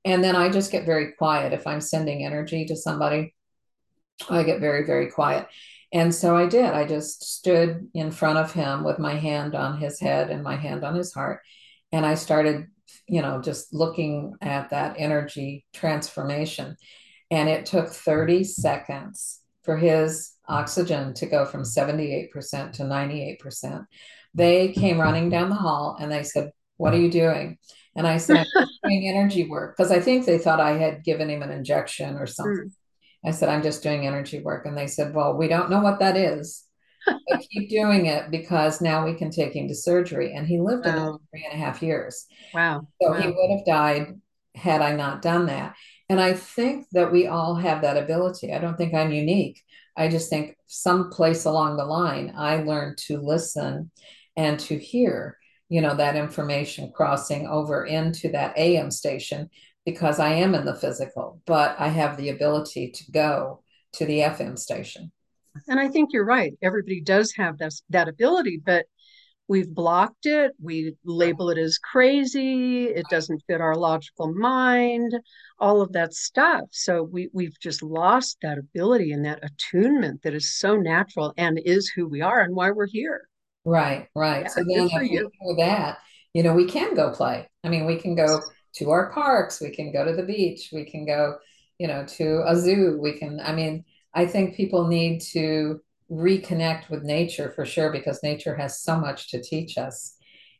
And 0.05 0.23
then 0.23 0.35
I 0.35 0.49
just 0.49 0.71
get 0.71 0.85
very 0.85 1.13
quiet. 1.13 1.53
If 1.53 1.67
I'm 1.67 1.81
sending 1.81 2.23
energy 2.23 2.65
to 2.65 2.75
somebody, 2.75 3.35
I 4.29 4.43
get 4.43 4.61
very, 4.61 4.85
very 4.85 5.11
quiet. 5.11 5.47
And 5.91 6.13
so 6.13 6.35
I 6.35 6.47
did. 6.47 6.65
I 6.65 6.85
just 6.85 7.23
stood 7.23 7.89
in 7.93 8.11
front 8.11 8.37
of 8.37 8.53
him 8.53 8.83
with 8.83 8.99
my 8.99 9.15
hand 9.15 9.55
on 9.55 9.79
his 9.79 9.99
head 9.99 10.29
and 10.29 10.43
my 10.43 10.55
hand 10.55 10.83
on 10.83 10.95
his 10.95 11.13
heart. 11.13 11.41
And 11.91 12.05
I 12.05 12.15
started, 12.15 12.67
you 13.07 13.21
know, 13.21 13.41
just 13.41 13.73
looking 13.73 14.35
at 14.41 14.69
that 14.69 14.95
energy 14.97 15.65
transformation. 15.73 16.75
And 17.31 17.49
it 17.49 17.65
took 17.65 17.89
30 17.89 18.43
seconds 18.43 19.39
for 19.63 19.77
his 19.77 20.31
oxygen 20.47 21.13
to 21.15 21.25
go 21.25 21.45
from 21.45 21.63
78% 21.63 22.31
to 22.73 22.83
98%. 22.83 23.85
They 24.33 24.69
came 24.69 24.99
running 24.99 25.29
down 25.29 25.49
the 25.49 25.55
hall 25.55 25.97
and 25.99 26.11
they 26.11 26.23
said, 26.23 26.51
What 26.77 26.93
are 26.93 26.99
you 26.99 27.11
doing? 27.11 27.57
And 27.95 28.07
I 28.07 28.17
said, 28.17 28.45
I'm 28.55 28.67
doing 28.83 29.07
energy 29.07 29.47
work 29.47 29.75
because 29.75 29.91
I 29.91 29.99
think 29.99 30.25
they 30.25 30.37
thought 30.37 30.59
I 30.59 30.77
had 30.77 31.03
given 31.03 31.29
him 31.29 31.41
an 31.41 31.51
injection 31.51 32.15
or 32.17 32.27
something. 32.27 32.69
Mm. 32.69 32.71
I 33.25 33.31
said, 33.31 33.49
I'm 33.49 33.63
just 33.63 33.83
doing 33.83 34.05
energy 34.05 34.39
work. 34.39 34.65
And 34.65 34.77
they 34.77 34.87
said, 34.87 35.13
Well, 35.13 35.35
we 35.35 35.47
don't 35.47 35.69
know 35.69 35.81
what 35.81 35.99
that 35.99 36.15
is. 36.15 36.63
but 37.05 37.39
keep 37.51 37.69
doing 37.69 38.05
it 38.05 38.29
because 38.31 38.81
now 38.81 39.05
we 39.05 39.15
can 39.15 39.31
take 39.31 39.55
him 39.55 39.67
to 39.67 39.75
surgery. 39.75 40.33
And 40.33 40.47
he 40.47 40.59
lived 40.59 40.85
wow. 40.85 40.91
another 40.91 41.17
three 41.31 41.45
and 41.49 41.59
a 41.59 41.65
half 41.65 41.81
years. 41.81 42.25
Wow. 42.53 42.87
So 43.01 43.11
wow. 43.11 43.21
he 43.21 43.27
would 43.27 43.51
have 43.51 43.65
died 43.65 44.19
had 44.55 44.81
I 44.81 44.95
not 44.95 45.21
done 45.21 45.47
that. 45.47 45.75
And 46.09 46.21
I 46.21 46.33
think 46.33 46.87
that 46.91 47.11
we 47.11 47.27
all 47.27 47.55
have 47.55 47.81
that 47.81 47.97
ability. 47.97 48.53
I 48.53 48.59
don't 48.59 48.77
think 48.77 48.93
I'm 48.93 49.11
unique. 49.11 49.61
I 49.95 50.07
just 50.07 50.29
think 50.29 50.55
someplace 50.67 51.45
along 51.45 51.77
the 51.77 51.85
line, 51.85 52.33
I 52.37 52.57
learned 52.63 52.97
to 53.07 53.19
listen 53.19 53.91
and 54.37 54.59
to 54.61 54.77
hear, 54.77 55.37
you 55.69 55.81
know, 55.81 55.95
that 55.95 56.15
information 56.15 56.91
crossing 56.95 57.47
over 57.47 57.85
into 57.85 58.29
that 58.29 58.57
AM 58.57 58.91
station 58.91 59.49
because 59.85 60.19
I 60.19 60.33
am 60.33 60.55
in 60.55 60.65
the 60.65 60.75
physical, 60.75 61.41
but 61.45 61.75
I 61.79 61.87
have 61.87 62.17
the 62.17 62.29
ability 62.29 62.91
to 62.91 63.11
go 63.11 63.63
to 63.93 64.05
the 64.05 64.19
FM 64.19 64.57
station. 64.57 65.11
And 65.67 65.79
I 65.79 65.87
think 65.87 66.13
you're 66.13 66.25
right. 66.25 66.53
Everybody 66.61 67.01
does 67.01 67.33
have 67.33 67.57
that, 67.57 67.73
that 67.89 68.07
ability, 68.07 68.61
but 68.63 68.85
we've 69.47 69.73
blocked 69.73 70.25
it. 70.25 70.53
We 70.61 70.95
label 71.05 71.49
it 71.49 71.57
as 71.57 71.77
crazy. 71.77 72.85
It 72.85 73.05
doesn't 73.09 73.43
fit 73.47 73.61
our 73.61 73.75
logical 73.75 74.33
mind, 74.33 75.13
all 75.59 75.81
of 75.81 75.93
that 75.93 76.13
stuff. 76.13 76.63
So 76.71 77.03
we, 77.03 77.29
we've 77.33 77.59
just 77.59 77.81
lost 77.81 78.37
that 78.41 78.57
ability 78.57 79.11
and 79.11 79.25
that 79.25 79.43
attunement 79.43 80.23
that 80.23 80.33
is 80.33 80.57
so 80.57 80.75
natural 80.75 81.33
and 81.37 81.59
is 81.63 81.89
who 81.89 82.07
we 82.07 82.21
are 82.21 82.41
and 82.41 82.55
why 82.55 82.71
we're 82.71 82.87
here. 82.87 83.27
Right, 83.65 84.07
right. 84.15 84.43
Yeah, 84.43 84.47
so 84.49 84.63
then 84.67 84.89
you. 85.05 85.29
we 85.45 85.55
that, 85.57 85.97
you 86.33 86.43
know, 86.43 86.53
we 86.53 86.65
can 86.65 86.95
go 86.95 87.11
play. 87.11 87.47
I 87.63 87.69
mean, 87.69 87.85
we 87.85 87.97
can 87.97 88.15
go 88.15 88.41
to 88.77 88.91
our 88.91 89.11
parks 89.11 89.59
we 89.59 89.69
can 89.69 89.91
go 89.91 90.05
to 90.05 90.13
the 90.13 90.23
beach 90.23 90.69
we 90.71 90.85
can 90.85 91.05
go 91.05 91.37
you 91.79 91.87
know 91.87 92.05
to 92.05 92.43
a 92.45 92.55
zoo 92.55 92.97
we 93.01 93.13
can 93.13 93.39
i 93.43 93.53
mean 93.53 93.83
i 94.13 94.25
think 94.25 94.55
people 94.55 94.87
need 94.87 95.19
to 95.19 95.81
reconnect 96.11 96.89
with 96.89 97.03
nature 97.03 97.51
for 97.51 97.65
sure 97.65 97.91
because 97.91 98.23
nature 98.23 98.55
has 98.55 98.81
so 98.81 98.99
much 98.99 99.29
to 99.31 99.41
teach 99.41 99.77
us. 99.77 100.15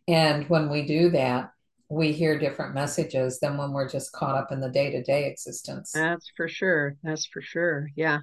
And 0.08 0.48
when 0.50 0.70
we 0.70 0.86
do 0.86 1.10
that 1.12 1.52
we 1.90 2.12
hear 2.12 2.38
different 2.38 2.74
messages 2.74 3.40
than 3.40 3.58
when 3.58 3.72
we're 3.72 3.90
just 3.90 4.12
caught 4.12 4.36
up 4.36 4.52
in 4.52 4.60
the 4.60 4.70
day-to-day 4.70 5.26
existence. 5.26 5.92
That's 5.94 6.32
for 6.36 6.48
sure. 6.48 6.96
That's 7.04 7.26
for 7.26 7.42
sure. 7.42 7.88
Yeah. 7.96 8.20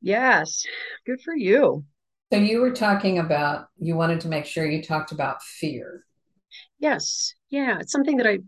Yes. 0.00 0.64
Good 1.04 1.20
for 1.20 1.36
you. 1.36 1.84
So 2.32 2.38
you 2.38 2.60
were 2.60 2.72
talking 2.72 3.18
about 3.18 3.66
you 3.78 3.96
wanted 3.96 4.20
to 4.20 4.28
make 4.28 4.44
sure 4.44 4.66
you 4.66 4.82
talked 4.82 5.12
about 5.12 5.42
fear. 5.42 6.04
Yes. 6.78 7.34
Yeah. 7.50 7.78
It's 7.80 7.92
something 7.92 8.16
that 8.16 8.26
i 8.26 8.38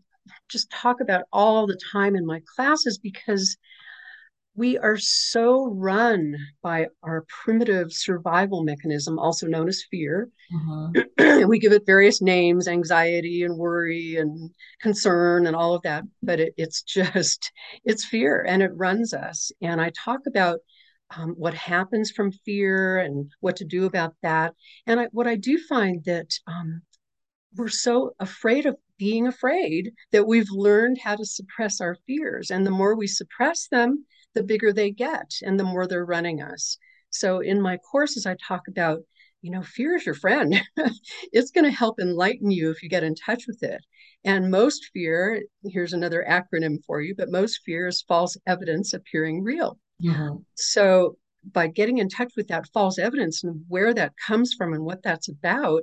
just 0.48 0.70
talk 0.70 1.00
about 1.00 1.24
all 1.32 1.66
the 1.66 1.78
time 1.92 2.14
in 2.14 2.24
my 2.24 2.40
classes 2.54 2.98
because 2.98 3.56
we 4.60 4.76
are 4.76 4.98
so 4.98 5.68
run 5.68 6.36
by 6.62 6.86
our 7.02 7.24
primitive 7.44 7.90
survival 7.90 8.62
mechanism, 8.62 9.18
also 9.18 9.46
known 9.46 9.68
as 9.68 9.86
fear. 9.90 10.28
Mm-hmm. 10.52 11.48
we 11.48 11.58
give 11.58 11.72
it 11.72 11.86
various 11.86 12.20
names 12.20 12.68
anxiety 12.68 13.42
and 13.44 13.56
worry 13.56 14.16
and 14.16 14.50
concern 14.82 15.46
and 15.46 15.56
all 15.56 15.74
of 15.74 15.80
that, 15.84 16.04
but 16.22 16.40
it, 16.40 16.52
it's 16.58 16.82
just, 16.98 17.50
it's 17.86 18.04
fear 18.04 18.44
and 18.46 18.62
it 18.62 18.70
runs 18.74 19.14
us. 19.14 19.50
And 19.62 19.80
I 19.80 19.92
talk 19.96 20.20
about 20.26 20.58
um, 21.16 21.30
what 21.38 21.54
happens 21.54 22.10
from 22.10 22.30
fear 22.30 22.98
and 22.98 23.32
what 23.40 23.56
to 23.56 23.64
do 23.64 23.86
about 23.86 24.12
that. 24.22 24.52
And 24.86 25.00
I, 25.00 25.06
what 25.10 25.26
I 25.26 25.36
do 25.36 25.58
find 25.70 26.04
that 26.04 26.34
um, 26.46 26.82
we're 27.56 27.68
so 27.68 28.12
afraid 28.20 28.66
of 28.66 28.76
being 28.98 29.26
afraid 29.26 29.94
that 30.12 30.26
we've 30.26 30.50
learned 30.50 30.98
how 31.02 31.16
to 31.16 31.24
suppress 31.24 31.80
our 31.80 31.96
fears. 32.06 32.50
And 32.50 32.66
the 32.66 32.70
more 32.70 32.94
we 32.94 33.06
suppress 33.06 33.66
them, 33.68 34.04
the 34.34 34.42
bigger 34.42 34.72
they 34.72 34.90
get 34.90 35.30
and 35.42 35.58
the 35.58 35.64
more 35.64 35.86
they're 35.86 36.04
running 36.04 36.42
us. 36.42 36.78
So 37.10 37.40
in 37.40 37.60
my 37.60 37.76
courses, 37.78 38.26
I 38.26 38.36
talk 38.46 38.68
about 38.68 39.00
you 39.42 39.50
know, 39.50 39.62
fear 39.62 39.96
is 39.96 40.04
your 40.04 40.14
friend. 40.14 40.60
it's 41.32 41.50
going 41.50 41.64
to 41.64 41.70
help 41.70 41.98
enlighten 41.98 42.50
you 42.50 42.70
if 42.70 42.82
you 42.82 42.88
get 42.88 43.04
in 43.04 43.14
touch 43.14 43.44
with 43.46 43.62
it. 43.62 43.84
And 44.24 44.50
most 44.50 44.90
fear, 44.92 45.42
here's 45.64 45.92
another 45.92 46.24
acronym 46.28 46.84
for 46.84 47.00
you, 47.00 47.14
but 47.16 47.30
most 47.30 47.60
fear 47.64 47.86
is 47.86 48.04
false 48.06 48.36
evidence 48.46 48.92
appearing 48.92 49.42
real. 49.42 49.78
Mm-hmm. 50.02 50.36
So 50.56 51.16
by 51.52 51.68
getting 51.68 51.98
in 51.98 52.08
touch 52.08 52.32
with 52.36 52.48
that 52.48 52.68
false 52.74 52.98
evidence 52.98 53.42
and 53.42 53.64
where 53.68 53.94
that 53.94 54.12
comes 54.26 54.54
from 54.54 54.74
and 54.74 54.84
what 54.84 55.02
that's 55.02 55.28
about, 55.28 55.82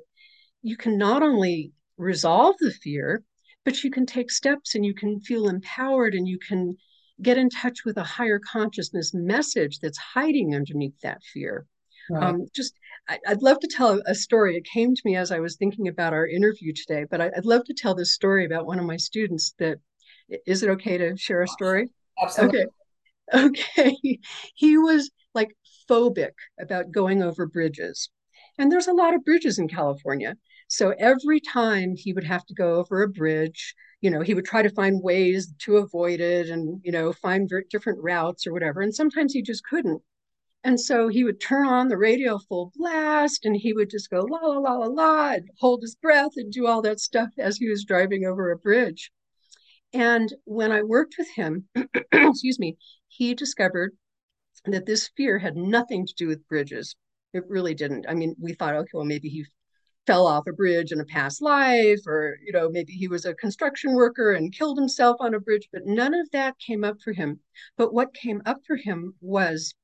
you 0.61 0.77
can 0.77 0.97
not 0.97 1.23
only 1.23 1.71
resolve 1.97 2.55
the 2.59 2.71
fear, 2.71 3.23
but 3.65 3.83
you 3.83 3.89
can 3.89 4.05
take 4.05 4.29
steps 4.29 4.75
and 4.75 4.85
you 4.85 4.93
can 4.93 5.19
feel 5.19 5.49
empowered 5.49 6.13
and 6.13 6.27
you 6.27 6.37
can 6.37 6.77
get 7.21 7.37
in 7.37 7.49
touch 7.49 7.85
with 7.85 7.97
a 7.97 8.03
higher 8.03 8.39
consciousness 8.39 9.13
message 9.13 9.79
that's 9.79 9.97
hiding 9.97 10.55
underneath 10.55 10.99
that 11.01 11.21
fear. 11.33 11.65
Right. 12.09 12.23
Um, 12.23 12.47
just, 12.55 12.73
I, 13.09 13.19
would 13.27 13.41
love 13.41 13.59
to 13.59 13.67
tell 13.67 14.01
a 14.05 14.15
story. 14.15 14.55
It 14.55 14.65
came 14.65 14.95
to 14.95 15.01
me 15.03 15.15
as 15.15 15.31
I 15.31 15.39
was 15.39 15.55
thinking 15.55 15.87
about 15.87 16.13
our 16.13 16.27
interview 16.27 16.73
today, 16.73 17.05
but 17.09 17.19
I, 17.19 17.31
would 17.35 17.45
love 17.45 17.65
to 17.65 17.73
tell 17.73 17.95
this 17.95 18.13
story 18.13 18.45
about 18.45 18.65
one 18.65 18.79
of 18.79 18.85
my 18.85 18.97
students. 18.97 19.53
That 19.59 19.79
is 20.45 20.63
it 20.63 20.69
okay 20.69 20.97
to 20.97 21.17
share 21.17 21.41
a 21.41 21.47
story? 21.47 21.89
Absolutely. 22.21 22.59
Okay. 22.59 22.69
Okay. 23.33 23.97
He 24.55 24.77
was 24.77 25.11
like 25.33 25.49
phobic 25.89 26.31
about 26.61 26.93
going 26.93 27.21
over 27.21 27.45
bridges. 27.45 28.09
And 28.57 28.71
there's 28.71 28.87
a 28.87 28.93
lot 28.93 29.13
of 29.13 29.25
bridges 29.25 29.59
in 29.59 29.67
California. 29.67 30.35
So 30.67 30.93
every 30.99 31.39
time 31.39 31.95
he 31.95 32.13
would 32.13 32.25
have 32.25 32.45
to 32.47 32.53
go 32.53 32.75
over 32.75 33.01
a 33.01 33.09
bridge, 33.09 33.73
you 34.01 34.09
know, 34.09 34.21
he 34.21 34.33
would 34.33 34.45
try 34.45 34.61
to 34.61 34.69
find 34.69 35.01
ways 35.01 35.53
to 35.59 35.77
avoid 35.77 36.19
it 36.19 36.49
and, 36.49 36.81
you 36.83 36.91
know, 36.91 37.13
find 37.13 37.49
different 37.69 38.03
routes 38.03 38.45
or 38.45 38.53
whatever. 38.53 38.81
And 38.81 38.93
sometimes 38.93 39.33
he 39.33 39.41
just 39.41 39.63
couldn't. 39.63 40.01
And 40.63 40.79
so 40.79 41.07
he 41.07 41.23
would 41.23 41.39
turn 41.39 41.67
on 41.67 41.87
the 41.87 41.97
radio 41.97 42.37
full 42.37 42.73
blast 42.75 43.45
and 43.45 43.55
he 43.55 43.71
would 43.73 43.89
just 43.89 44.09
go 44.09 44.19
la 44.29 44.39
la 44.39 44.57
la 44.57 44.73
la 44.73 44.87
la 44.87 45.31
and 45.33 45.49
hold 45.59 45.81
his 45.81 45.95
breath 45.95 46.31
and 46.35 46.51
do 46.51 46.67
all 46.67 46.81
that 46.81 46.99
stuff 46.99 47.29
as 47.37 47.57
he 47.57 47.69
was 47.69 47.85
driving 47.85 48.25
over 48.25 48.51
a 48.51 48.57
bridge. 48.57 49.11
And 49.93 50.33
when 50.43 50.71
I 50.71 50.83
worked 50.83 51.15
with 51.17 51.29
him, 51.29 51.69
excuse 52.11 52.59
me, 52.59 52.77
he 53.07 53.33
discovered 53.33 53.95
that 54.65 54.85
this 54.85 55.09
fear 55.15 55.39
had 55.39 55.55
nothing 55.55 56.05
to 56.05 56.13
do 56.15 56.27
with 56.27 56.47
bridges. 56.47 56.95
It 57.33 57.47
really 57.47 57.73
didn't. 57.73 58.05
I 58.09 58.13
mean, 58.13 58.35
we 58.39 58.53
thought, 58.53 58.75
okay, 58.75 58.91
well, 58.93 59.05
maybe 59.05 59.29
he 59.29 59.45
fell 60.07 60.25
off 60.25 60.47
a 60.47 60.53
bridge 60.53 60.91
in 60.91 61.01
a 61.01 61.05
past 61.05 61.41
life 61.41 61.99
or 62.07 62.39
you 62.43 62.53
know 62.53 62.69
maybe 62.69 62.93
he 62.93 63.09
was 63.09 63.25
a 63.25 63.35
construction 63.35 63.93
worker 63.93 64.31
and 64.31 64.55
killed 64.55 64.79
himself 64.79 65.17
on 65.19 65.33
a 65.33 65.39
bridge 65.39 65.67
but 65.71 65.85
none 65.85 66.13
of 66.13 66.31
that 66.31 66.57
came 66.59 66.83
up 66.83 66.99
for 67.03 67.11
him. 67.11 67.39
But 67.77 67.93
what 67.93 68.13
came 68.13 68.41
up 68.45 68.61
for 68.65 68.77
him 68.77 69.13
was 69.21 69.75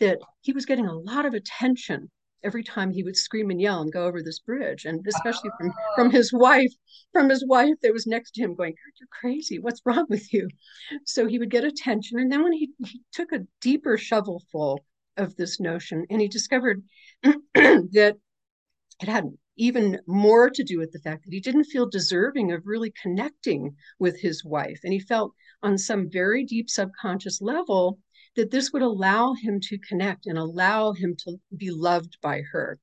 that 0.00 0.18
he 0.40 0.52
was 0.52 0.66
getting 0.66 0.86
a 0.86 0.98
lot 0.98 1.24
of 1.24 1.34
attention 1.34 2.10
every 2.42 2.64
time 2.64 2.90
he 2.90 3.02
would 3.02 3.16
scream 3.16 3.50
and 3.50 3.60
yell 3.60 3.82
and 3.82 3.92
go 3.92 4.06
over 4.06 4.22
this 4.22 4.40
bridge 4.40 4.86
and 4.86 5.06
especially 5.06 5.50
from 5.58 5.72
from 5.94 6.08
ah. 6.08 6.10
his 6.10 6.32
wife 6.32 6.72
from 7.12 7.28
his 7.28 7.44
wife 7.46 7.74
that 7.82 7.92
was 7.92 8.06
next 8.06 8.32
to 8.32 8.42
him 8.42 8.54
going 8.54 8.74
you're 8.98 9.08
crazy. 9.10 9.58
What's 9.58 9.82
wrong 9.84 10.06
with 10.08 10.32
you? 10.32 10.48
So 11.04 11.26
he 11.26 11.38
would 11.38 11.50
get 11.50 11.64
attention 11.64 12.18
and 12.18 12.32
then 12.32 12.42
when 12.42 12.52
he, 12.52 12.70
he 12.84 13.02
took 13.12 13.32
a 13.32 13.46
deeper 13.60 13.96
shovelful 13.96 14.80
of 15.16 15.36
this 15.36 15.60
notion 15.60 16.06
and 16.10 16.20
he 16.20 16.28
discovered 16.28 16.82
that 17.22 18.16
it 19.02 19.08
had 19.08 19.24
even 19.60 20.00
more 20.06 20.48
to 20.48 20.64
do 20.64 20.78
with 20.78 20.90
the 20.90 20.98
fact 21.00 21.22
that 21.22 21.34
he 21.34 21.38
didn't 21.38 21.64
feel 21.64 21.86
deserving 21.86 22.50
of 22.50 22.62
really 22.64 22.90
connecting 23.02 23.76
with 23.98 24.18
his 24.18 24.42
wife. 24.42 24.80
And 24.82 24.92
he 24.92 24.98
felt 24.98 25.34
on 25.62 25.76
some 25.76 26.10
very 26.10 26.46
deep 26.46 26.70
subconscious 26.70 27.42
level 27.42 27.98
that 28.36 28.50
this 28.50 28.72
would 28.72 28.80
allow 28.80 29.34
him 29.34 29.60
to 29.60 29.78
connect 29.86 30.24
and 30.24 30.38
allow 30.38 30.92
him 30.92 31.14
to 31.24 31.36
be 31.54 31.70
loved 31.70 32.16
by 32.22 32.40
her. 32.52 32.78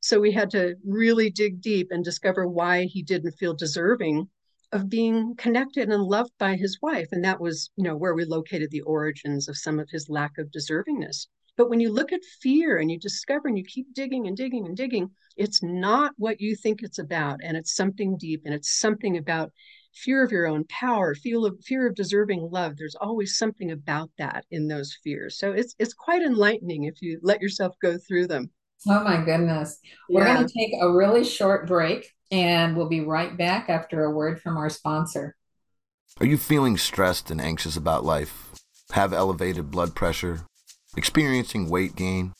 So 0.00 0.18
we 0.18 0.32
had 0.32 0.50
to 0.52 0.76
really 0.86 1.28
dig 1.28 1.60
deep 1.60 1.88
and 1.90 2.02
discover 2.02 2.48
why 2.48 2.84
he 2.84 3.02
didn't 3.02 3.32
feel 3.38 3.52
deserving 3.52 4.26
of 4.72 4.88
being 4.88 5.34
connected 5.36 5.90
and 5.90 6.02
loved 6.02 6.32
by 6.38 6.56
his 6.56 6.78
wife. 6.80 7.08
And 7.12 7.22
that 7.24 7.38
was, 7.38 7.70
you 7.76 7.84
know, 7.84 7.96
where 7.96 8.14
we 8.14 8.24
located 8.24 8.70
the 8.70 8.80
origins 8.80 9.46
of 9.46 9.58
some 9.58 9.78
of 9.78 9.90
his 9.90 10.08
lack 10.08 10.38
of 10.38 10.50
deservingness. 10.50 11.26
But 11.56 11.70
when 11.70 11.80
you 11.80 11.92
look 11.92 12.12
at 12.12 12.20
fear 12.40 12.78
and 12.78 12.90
you 12.90 12.98
discover 12.98 13.48
and 13.48 13.56
you 13.56 13.64
keep 13.64 13.92
digging 13.94 14.26
and 14.26 14.36
digging 14.36 14.66
and 14.66 14.76
digging, 14.76 15.10
it's 15.36 15.62
not 15.62 16.12
what 16.16 16.40
you 16.40 16.56
think 16.56 16.82
it's 16.82 16.98
about. 16.98 17.40
And 17.42 17.56
it's 17.56 17.76
something 17.76 18.16
deep 18.16 18.42
and 18.44 18.54
it's 18.54 18.78
something 18.78 19.16
about 19.16 19.52
fear 19.94 20.24
of 20.24 20.32
your 20.32 20.46
own 20.46 20.64
power, 20.68 21.14
feel 21.14 21.46
of 21.46 21.56
fear 21.64 21.86
of 21.86 21.94
deserving 21.94 22.48
love. 22.50 22.76
There's 22.76 22.96
always 22.96 23.36
something 23.36 23.70
about 23.70 24.10
that 24.18 24.44
in 24.50 24.66
those 24.68 24.96
fears. 25.04 25.38
So 25.38 25.52
it's 25.52 25.74
it's 25.78 25.94
quite 25.94 26.22
enlightening 26.22 26.84
if 26.84 27.00
you 27.00 27.20
let 27.22 27.40
yourself 27.40 27.74
go 27.80 27.96
through 27.98 28.26
them. 28.26 28.50
Oh 28.88 29.02
my 29.02 29.24
goodness. 29.24 29.78
We're 30.10 30.26
yeah. 30.26 30.34
going 30.34 30.46
to 30.46 30.54
take 30.54 30.72
a 30.80 30.92
really 30.92 31.24
short 31.24 31.66
break 31.66 32.10
and 32.30 32.76
we'll 32.76 32.88
be 32.88 33.00
right 33.00 33.36
back 33.36 33.70
after 33.70 34.04
a 34.04 34.10
word 34.10 34.42
from 34.42 34.56
our 34.56 34.68
sponsor. 34.68 35.36
Are 36.20 36.26
you 36.26 36.36
feeling 36.36 36.76
stressed 36.76 37.30
and 37.30 37.40
anxious 37.40 37.76
about 37.76 38.04
life? 38.04 38.52
Have 38.90 39.12
elevated 39.12 39.70
blood 39.70 39.94
pressure? 39.94 40.42
Experiencing 40.96 41.68
weight 41.68 41.96
gain, 41.96 42.32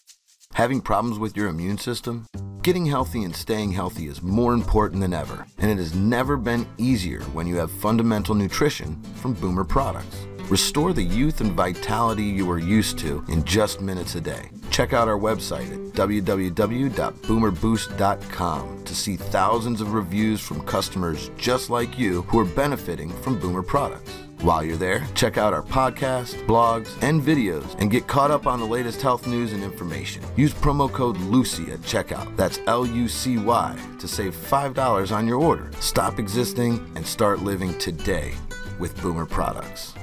having 0.54 0.80
problems 0.80 1.18
with 1.18 1.36
your 1.36 1.48
immune 1.48 1.78
system, 1.78 2.26
getting 2.62 2.86
healthy 2.86 3.24
and 3.24 3.34
staying 3.34 3.72
healthy 3.72 4.06
is 4.06 4.22
more 4.22 4.54
important 4.54 5.00
than 5.00 5.12
ever, 5.12 5.46
and 5.58 5.68
it 5.70 5.78
has 5.78 5.94
never 5.94 6.36
been 6.36 6.66
easier 6.78 7.20
when 7.34 7.46
you 7.46 7.56
have 7.56 7.70
fundamental 7.70 8.34
nutrition 8.34 9.00
from 9.16 9.34
Boomer 9.34 9.64
products. 9.64 10.26
Restore 10.48 10.92
the 10.92 11.02
youth 11.02 11.40
and 11.40 11.52
vitality 11.52 12.24
you 12.24 12.50
are 12.50 12.58
used 12.58 12.98
to 12.98 13.24
in 13.28 13.42
just 13.44 13.80
minutes 13.80 14.14
a 14.14 14.20
day. 14.20 14.50
Check 14.70 14.92
out 14.92 15.08
our 15.08 15.18
website 15.18 15.72
at 15.72 15.94
www.boomerboost.com 15.94 18.84
to 18.84 18.94
see 18.94 19.16
thousands 19.16 19.80
of 19.80 19.94
reviews 19.94 20.42
from 20.42 20.60
customers 20.66 21.30
just 21.38 21.70
like 21.70 21.98
you 21.98 22.20
who 22.22 22.38
are 22.38 22.44
benefiting 22.44 23.08
from 23.08 23.40
Boomer 23.40 23.62
products. 23.62 24.23
While 24.44 24.62
you're 24.62 24.76
there, 24.76 25.06
check 25.14 25.38
out 25.38 25.54
our 25.54 25.62
podcast, 25.62 26.34
blogs, 26.46 26.90
and 27.00 27.22
videos 27.22 27.80
and 27.80 27.90
get 27.90 28.06
caught 28.06 28.30
up 28.30 28.46
on 28.46 28.60
the 28.60 28.66
latest 28.66 29.00
health 29.00 29.26
news 29.26 29.54
and 29.54 29.62
information. 29.62 30.22
Use 30.36 30.52
promo 30.52 30.92
code 30.92 31.16
LUCY 31.16 31.72
at 31.72 31.80
checkout. 31.80 32.36
That's 32.36 32.60
L 32.66 32.84
U 32.84 33.08
C 33.08 33.38
Y 33.38 33.74
to 33.98 34.06
save 34.06 34.36
$5 34.36 35.16
on 35.16 35.26
your 35.26 35.40
order. 35.40 35.70
Stop 35.80 36.18
existing 36.18 36.74
and 36.94 37.06
start 37.06 37.40
living 37.40 37.72
today 37.78 38.34
with 38.78 39.00
Boomer 39.00 39.24
products. 39.24 39.94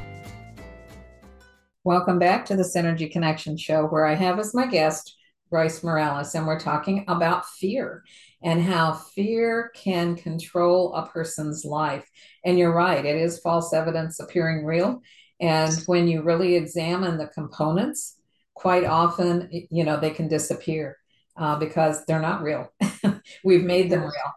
Welcome 1.84 2.18
back 2.18 2.44
to 2.46 2.56
the 2.56 2.64
Synergy 2.64 3.12
Connection 3.12 3.58
Show, 3.58 3.86
where 3.86 4.08
I 4.08 4.16
have 4.16 4.40
as 4.40 4.56
my 4.56 4.66
guest 4.66 5.18
Royce 5.52 5.84
Morales, 5.84 6.34
and 6.34 6.48
we're 6.48 6.60
talking 6.60 7.06
about 7.08 7.46
fear 7.46 8.04
and 8.44 8.62
how 8.62 8.94
fear 8.94 9.72
can 9.76 10.16
control 10.16 10.94
a 10.94 11.08
person's 11.08 11.64
life. 11.66 12.10
And 12.44 12.58
you're 12.58 12.74
right, 12.74 13.06
it 13.06 13.16
is 13.16 13.40
false 13.40 13.74
evidence 13.74 14.20
appearing 14.20 14.66
real. 14.66 15.02
And 15.40 15.74
when 15.86 16.08
you 16.08 16.22
really 16.22 16.56
examine 16.56 17.18
the 17.18 17.28
components, 17.28 18.18
quite 18.54 18.86
often, 18.86 19.50
you 19.70 19.84
know, 19.84 20.00
they 20.00 20.12
can 20.12 20.28
disappear 20.28 20.98
uh, 21.38 21.58
because 21.58 22.06
they're 22.06 22.20
not 22.20 22.44
real. 22.44 22.72
We've 23.44 23.64
made 23.64 23.90
them 23.90 24.02
real. 24.02 24.34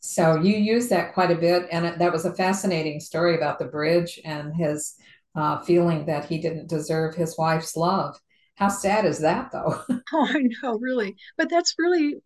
So 0.00 0.38
you 0.38 0.56
use 0.56 0.88
that 0.88 1.14
quite 1.14 1.30
a 1.30 1.36
bit. 1.36 1.66
And 1.72 1.98
that 1.98 2.12
was 2.12 2.26
a 2.26 2.34
fascinating 2.34 3.00
story 3.00 3.36
about 3.36 3.58
the 3.58 3.64
bridge 3.64 4.20
and 4.22 4.54
his 4.54 4.96
uh, 5.34 5.62
feeling 5.62 6.06
that 6.06 6.26
he 6.26 6.38
didn't 6.38 6.68
deserve 6.68 7.14
his 7.14 7.38
wife's 7.38 7.76
love. 7.76 8.18
How 8.56 8.68
sad 8.68 9.04
is 9.04 9.20
that, 9.20 9.50
though? 9.50 9.82
oh, 9.90 10.00
I 10.12 10.48
know, 10.62 10.78
really. 10.78 11.16
But 11.38 11.48
that's 11.50 11.74
really 11.78 12.16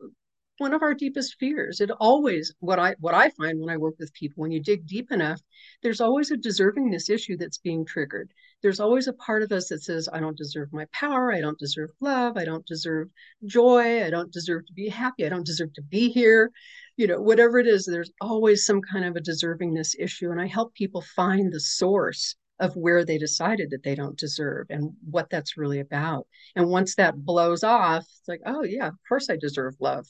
one 0.58 0.74
of 0.74 0.82
our 0.82 0.94
deepest 0.94 1.36
fears. 1.38 1.80
It 1.80 1.90
always 1.90 2.54
what 2.60 2.78
I 2.78 2.94
what 3.00 3.14
I 3.14 3.30
find 3.30 3.60
when 3.60 3.70
I 3.70 3.76
work 3.76 3.94
with 3.98 4.12
people, 4.12 4.42
when 4.42 4.50
you 4.50 4.60
dig 4.60 4.86
deep 4.86 5.10
enough, 5.10 5.40
there's 5.82 6.00
always 6.00 6.30
a 6.30 6.36
deservingness 6.36 7.08
issue 7.08 7.36
that's 7.36 7.58
being 7.58 7.84
triggered. 7.84 8.30
There's 8.60 8.80
always 8.80 9.06
a 9.06 9.12
part 9.12 9.42
of 9.42 9.52
us 9.52 9.68
that 9.68 9.82
says, 9.82 10.08
I 10.12 10.20
don't 10.20 10.36
deserve 10.36 10.72
my 10.72 10.86
power, 10.92 11.32
I 11.32 11.40
don't 11.40 11.58
deserve 11.58 11.90
love, 12.00 12.36
I 12.36 12.44
don't 12.44 12.66
deserve 12.66 13.08
joy, 13.46 14.04
I 14.04 14.10
don't 14.10 14.32
deserve 14.32 14.66
to 14.66 14.72
be 14.72 14.88
happy, 14.88 15.24
I 15.24 15.28
don't 15.28 15.46
deserve 15.46 15.72
to 15.74 15.82
be 15.82 16.10
here. 16.10 16.50
You 16.96 17.06
know, 17.06 17.20
whatever 17.20 17.58
it 17.60 17.68
is, 17.68 17.86
there's 17.86 18.10
always 18.20 18.66
some 18.66 18.82
kind 18.82 19.04
of 19.04 19.14
a 19.14 19.20
deservingness 19.20 19.94
issue. 19.98 20.32
And 20.32 20.40
I 20.40 20.46
help 20.46 20.74
people 20.74 21.02
find 21.02 21.52
the 21.52 21.60
source 21.60 22.34
of 22.60 22.74
where 22.74 23.04
they 23.04 23.18
decided 23.18 23.70
that 23.70 23.84
they 23.84 23.94
don't 23.94 24.18
deserve 24.18 24.66
and 24.70 24.90
what 25.08 25.30
that's 25.30 25.56
really 25.56 25.78
about. 25.78 26.26
And 26.56 26.68
once 26.68 26.96
that 26.96 27.16
blows 27.16 27.62
off, 27.62 28.02
it's 28.02 28.28
like, 28.28 28.40
oh, 28.46 28.64
yeah, 28.64 28.88
of 28.88 28.94
course 29.08 29.30
I 29.30 29.36
deserve 29.36 29.76
love. 29.78 30.06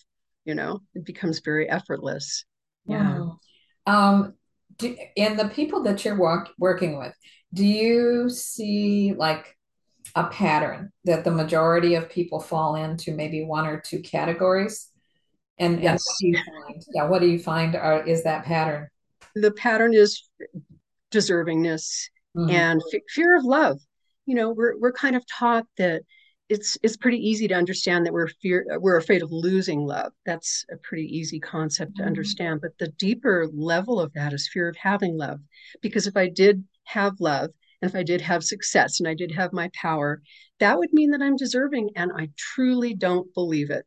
You 0.49 0.55
know, 0.55 0.81
it 0.95 1.05
becomes 1.05 1.41
very 1.41 1.69
effortless. 1.69 2.47
Yeah. 2.87 3.19
Wow. 3.19 3.39
Um, 3.87 4.35
do, 4.79 4.97
and 5.19 5.39
the 5.39 5.49
people 5.49 5.83
that 5.83 6.07
you're 6.07 6.17
walk, 6.17 6.49
working 6.59 6.99
with, 6.99 7.13
do 7.53 7.67
you 7.67 8.31
see 8.31 9.13
like 9.13 9.55
a 10.15 10.29
pattern 10.29 10.91
that 11.05 11.25
the 11.25 11.31
majority 11.31 11.97
of 11.97 12.09
people 12.09 12.41
fall 12.41 12.77
into 12.77 13.13
maybe 13.13 13.45
one 13.45 13.67
or 13.67 13.79
two 13.79 14.01
categories? 14.01 14.89
And, 15.59 15.83
yes. 15.83 16.03
and 16.23 16.33
what 16.33 16.41
do 16.41 16.47
you 16.47 16.63
find? 16.65 16.85
Yeah, 16.95 17.05
what 17.05 17.21
do 17.21 17.27
you 17.27 17.39
find 17.39 17.77
are, 17.77 18.03
is 18.07 18.25
that 18.25 18.47
pattern? 18.47 18.89
The 19.35 19.51
pattern 19.51 19.93
is 19.93 20.31
deservingness 21.13 22.09
mm-hmm. 22.35 22.49
and 22.49 22.81
f- 22.95 23.03
fear 23.11 23.37
of 23.37 23.45
love. 23.45 23.81
You 24.25 24.35
know, 24.35 24.49
we're 24.53 24.79
we're 24.79 24.93
kind 24.93 25.15
of 25.15 25.25
taught 25.27 25.67
that 25.77 26.05
it's 26.49 26.79
it's 26.83 26.97
pretty 26.97 27.19
easy 27.19 27.47
to 27.49 27.55
understand 27.55 28.07
that 28.07 28.13
we're 28.13 28.29
fear 28.41 28.65
we're 28.81 28.97
afraid 28.97 29.23
of 29.23 29.31
losing 29.31 29.81
love. 29.81 30.13
That's 30.25 30.65
a 30.73 30.77
pretty 30.79 31.05
easy 31.05 31.39
concept 31.41 31.97
to 31.97 32.03
mm-hmm. 32.03 32.09
understand. 32.09 32.61
But 32.63 32.79
the 32.79 32.89
deeper 32.99 33.47
level 33.53 34.01
of 34.01 34.13
that 34.15 34.33
is 34.33 34.49
fear 34.53 34.69
of 34.69 34.77
having 34.77 35.17
love. 35.17 35.41
Because 35.83 36.07
if 36.07 36.17
I 36.17 36.29
did 36.29 36.65
have 36.85 37.15
love, 37.21 37.51
and 37.83 37.91
if 37.91 37.95
I 37.95 38.03
did 38.03 38.21
have 38.23 38.43
success 38.43 38.99
and 38.99 39.09
I 39.09 39.15
did 39.15 39.33
have 39.33 39.53
my 39.53 39.71
power, 39.75 40.23
that 40.59 40.79
would 40.79 40.93
mean 40.93 41.11
that 41.11 41.23
I'm 41.23 41.37
deserving, 41.37 41.91
and 41.97 42.11
I 42.17 42.31
truly 42.37 42.95
don't 42.95 43.33
believe 43.35 43.71
it. 43.71 43.85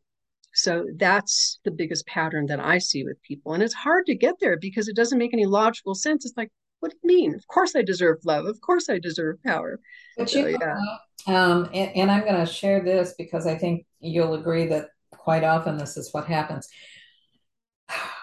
So 0.54 0.86
that's 0.96 1.58
the 1.64 1.70
biggest 1.70 2.06
pattern 2.06 2.46
that 2.46 2.60
I 2.60 2.78
see 2.78 3.04
with 3.04 3.22
people. 3.22 3.54
And 3.54 3.62
it's 3.62 3.74
hard 3.74 4.06
to 4.06 4.14
get 4.14 4.34
there 4.40 4.58
because 4.58 4.86
it 4.86 4.96
doesn't 4.96 5.18
make 5.18 5.32
any 5.32 5.46
logical 5.46 5.94
sense. 5.94 6.24
It's 6.24 6.36
like, 6.36 6.50
what 6.80 6.92
do 6.92 6.98
you 7.02 7.06
mean? 7.06 7.34
Of 7.34 7.46
course 7.46 7.74
I 7.74 7.82
deserve 7.82 8.18
love. 8.24 8.44
Of 8.44 8.60
course 8.60 8.90
I 8.90 8.98
deserve 8.98 9.42
power. 9.44 9.80
But 10.16 10.28
so, 10.28 10.46
you 10.46 10.58
yeah. 10.60 10.76
Um, 11.26 11.68
and, 11.72 11.96
and 11.96 12.10
I'm 12.10 12.24
going 12.24 12.44
to 12.44 12.52
share 12.52 12.82
this 12.82 13.14
because 13.16 13.46
I 13.46 13.56
think 13.56 13.86
you'll 14.00 14.34
agree 14.34 14.66
that 14.68 14.88
quite 15.10 15.44
often 15.44 15.76
this 15.76 15.96
is 15.96 16.12
what 16.12 16.26
happens. 16.26 16.68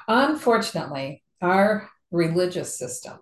Unfortunately, 0.08 1.24
our 1.42 1.90
religious 2.12 2.78
system, 2.78 3.20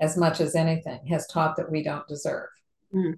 as 0.00 0.16
much 0.16 0.40
as 0.40 0.54
anything, 0.54 1.06
has 1.08 1.26
taught 1.26 1.56
that 1.56 1.70
we 1.70 1.82
don't 1.82 2.06
deserve. 2.06 2.48
Mm. 2.94 3.14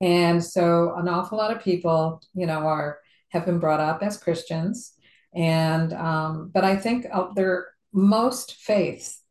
And 0.00 0.42
so 0.42 0.94
an 0.96 1.08
awful 1.08 1.36
lot 1.36 1.54
of 1.54 1.62
people, 1.62 2.22
you 2.34 2.46
know, 2.46 2.60
are 2.60 2.98
have 3.30 3.44
been 3.44 3.58
brought 3.58 3.80
up 3.80 4.02
as 4.02 4.16
Christians. 4.16 4.94
And 5.34 5.92
um, 5.92 6.50
but 6.52 6.64
I 6.64 6.76
think 6.76 7.06
uh, 7.12 7.28
there 7.34 7.68
most 7.92 8.54
faiths 8.54 9.22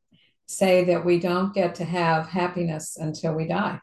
say 0.45 0.83
that 0.85 1.05
we 1.05 1.19
don't 1.19 1.53
get 1.53 1.75
to 1.75 1.85
have 1.85 2.27
happiness 2.27 2.97
until 2.97 3.33
we 3.33 3.47
die. 3.47 3.79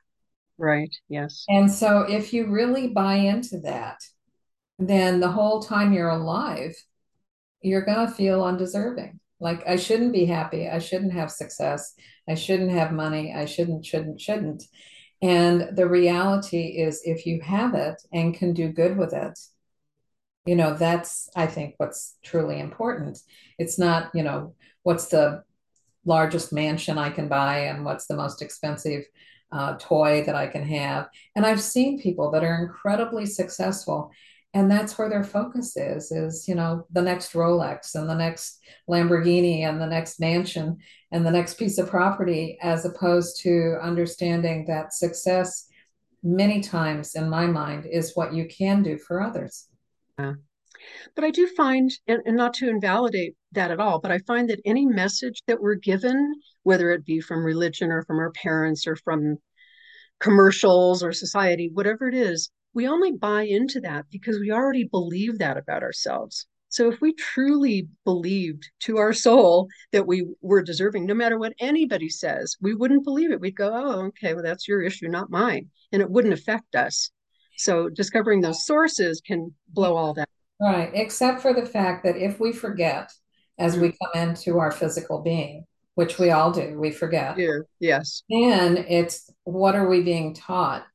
Right. 0.58 0.94
Yes. 1.08 1.44
And 1.48 1.70
so 1.70 2.00
if 2.00 2.32
you 2.32 2.46
really 2.46 2.88
buy 2.88 3.14
into 3.14 3.60
that, 3.60 3.98
then 4.78 5.20
the 5.20 5.30
whole 5.30 5.62
time 5.62 5.92
you're 5.92 6.08
alive, 6.08 6.74
you're 7.60 7.84
going 7.84 8.06
to 8.06 8.12
feel 8.12 8.44
undeserving. 8.44 9.20
Like 9.38 9.66
I 9.66 9.76
shouldn't 9.76 10.12
be 10.12 10.24
happy. 10.24 10.68
I 10.68 10.78
shouldn't 10.78 11.12
have 11.12 11.30
success. 11.30 11.94
I 12.28 12.34
shouldn't 12.34 12.70
have 12.70 12.92
money. 12.92 13.34
I 13.34 13.44
shouldn't, 13.44 13.84
shouldn't, 13.84 14.20
shouldn't. 14.20 14.64
And 15.22 15.76
the 15.76 15.88
reality 15.88 16.78
is, 16.78 17.00
if 17.04 17.26
you 17.26 17.40
have 17.40 17.74
it 17.74 18.00
and 18.12 18.34
can 18.34 18.52
do 18.52 18.68
good 18.68 18.96
with 18.96 19.14
it, 19.14 19.38
you 20.44 20.54
know, 20.54 20.74
that's, 20.74 21.28
I 21.34 21.46
think, 21.46 21.74
what's 21.78 22.16
truly 22.22 22.60
important. 22.60 23.18
It's 23.58 23.78
not, 23.78 24.10
you 24.14 24.22
know, 24.22 24.54
what's 24.82 25.08
the 25.08 25.42
largest 26.04 26.52
mansion 26.52 26.98
I 26.98 27.10
can 27.10 27.28
buy 27.28 27.60
and 27.60 27.84
what's 27.84 28.06
the 28.06 28.16
most 28.16 28.42
expensive 28.42 29.04
uh, 29.52 29.76
toy 29.78 30.24
that 30.24 30.34
I 30.34 30.46
can 30.46 30.64
have. 30.64 31.08
And 31.34 31.46
I've 31.46 31.60
seen 31.60 32.00
people 32.00 32.30
that 32.32 32.44
are 32.44 32.62
incredibly 32.62 33.26
successful 33.26 34.10
and 34.56 34.70
that's 34.70 34.96
where 34.96 35.10
their 35.10 35.22
focus 35.22 35.76
is 35.76 36.10
is 36.10 36.48
you 36.48 36.54
know 36.54 36.86
the 36.90 37.02
next 37.02 37.34
rolex 37.34 37.94
and 37.94 38.08
the 38.08 38.14
next 38.14 38.60
lamborghini 38.88 39.60
and 39.60 39.80
the 39.80 39.86
next 39.86 40.18
mansion 40.18 40.78
and 41.12 41.26
the 41.26 41.30
next 41.30 41.54
piece 41.58 41.76
of 41.76 41.90
property 41.90 42.58
as 42.62 42.86
opposed 42.86 43.40
to 43.40 43.76
understanding 43.82 44.64
that 44.66 44.94
success 44.94 45.68
many 46.22 46.62
times 46.62 47.14
in 47.14 47.28
my 47.28 47.46
mind 47.46 47.84
is 47.84 48.16
what 48.16 48.32
you 48.32 48.46
can 48.46 48.82
do 48.82 48.96
for 48.96 49.20
others 49.20 49.68
yeah. 50.18 50.32
But 51.14 51.24
I 51.24 51.30
do 51.30 51.46
find, 51.46 51.90
and, 52.06 52.22
and, 52.26 52.36
not 52.36 52.54
to 52.54 52.68
invalidate 52.68 53.34
that 53.52 53.70
at 53.70 53.80
all, 53.80 54.00
but 54.00 54.12
I 54.12 54.18
find 54.18 54.48
that 54.50 54.60
any 54.64 54.86
message 54.86 55.42
that 55.46 55.60
we're 55.60 55.74
given, 55.74 56.34
whether 56.62 56.90
it 56.90 57.04
be 57.04 57.20
from 57.20 57.44
religion 57.44 57.90
or 57.90 58.02
from 58.04 58.18
our 58.18 58.32
parents 58.32 58.86
or 58.86 58.96
from 58.96 59.38
commercials 60.20 61.02
or 61.02 61.12
society, 61.12 61.70
whatever 61.72 62.08
it 62.08 62.14
is, 62.14 62.50
we 62.74 62.86
only 62.86 63.12
buy 63.12 63.42
into 63.42 63.80
that 63.80 64.06
because 64.10 64.38
we 64.38 64.50
already 64.50 64.84
believe 64.84 65.38
that 65.38 65.56
about 65.56 65.82
ourselves. 65.82 66.46
So 66.68 66.90
if 66.90 67.00
we 67.00 67.14
truly 67.14 67.88
believed 68.04 68.68
to 68.80 68.98
our 68.98 69.12
soul 69.12 69.68
that 69.92 70.06
we 70.06 70.26
were 70.42 70.62
deserving, 70.62 71.06
no 71.06 71.14
matter 71.14 71.38
what 71.38 71.54
anybody 71.58 72.08
says, 72.08 72.56
we 72.60 72.74
wouldn't 72.74 73.04
believe 73.04 73.30
it. 73.30 73.40
We'd 73.40 73.56
go, 73.56 73.70
oh, 73.72 74.06
okay, 74.08 74.34
well, 74.34 74.42
that's 74.42 74.68
your 74.68 74.82
issue, 74.82 75.08
not 75.08 75.30
mine. 75.30 75.70
And 75.92 76.02
it 76.02 76.10
wouldn't 76.10 76.34
affect 76.34 76.74
us. 76.74 77.10
So 77.56 77.88
discovering 77.88 78.40
those 78.40 78.66
sources 78.66 79.22
can 79.24 79.54
blow 79.68 79.96
all 79.96 80.12
that. 80.14 80.28
Right. 80.60 80.90
Except 80.94 81.40
for 81.40 81.52
the 81.52 81.66
fact 81.66 82.04
that 82.04 82.16
if 82.16 82.40
we 82.40 82.52
forget 82.52 83.12
as 83.58 83.76
we 83.76 83.88
mm-hmm. 83.88 84.18
come 84.18 84.28
into 84.28 84.58
our 84.58 84.70
physical 84.70 85.22
being, 85.22 85.64
which 85.94 86.18
we 86.18 86.30
all 86.30 86.50
do, 86.50 86.78
we 86.78 86.90
forget. 86.90 87.38
Yeah. 87.38 87.60
Yes. 87.80 88.22
And 88.30 88.78
it's 88.78 89.30
what 89.44 89.74
are 89.74 89.88
we 89.88 90.02
being 90.02 90.34
taught 90.34 90.86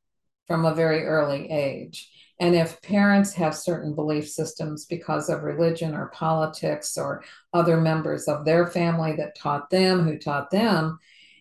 from 0.47 0.65
a 0.65 0.75
very 0.75 1.05
early 1.05 1.49
age? 1.49 2.09
And 2.39 2.55
if 2.55 2.81
parents 2.81 3.33
have 3.33 3.55
certain 3.55 3.93
belief 3.93 4.27
systems 4.27 4.85
because 4.85 5.29
of 5.29 5.43
religion 5.43 5.93
or 5.93 6.07
politics 6.07 6.97
or 6.97 7.23
other 7.53 7.79
members 7.79 8.27
of 8.27 8.45
their 8.45 8.65
family 8.65 9.15
that 9.17 9.37
taught 9.37 9.69
them, 9.69 10.03
who 10.03 10.17
taught 10.17 10.49
them, 10.49 10.97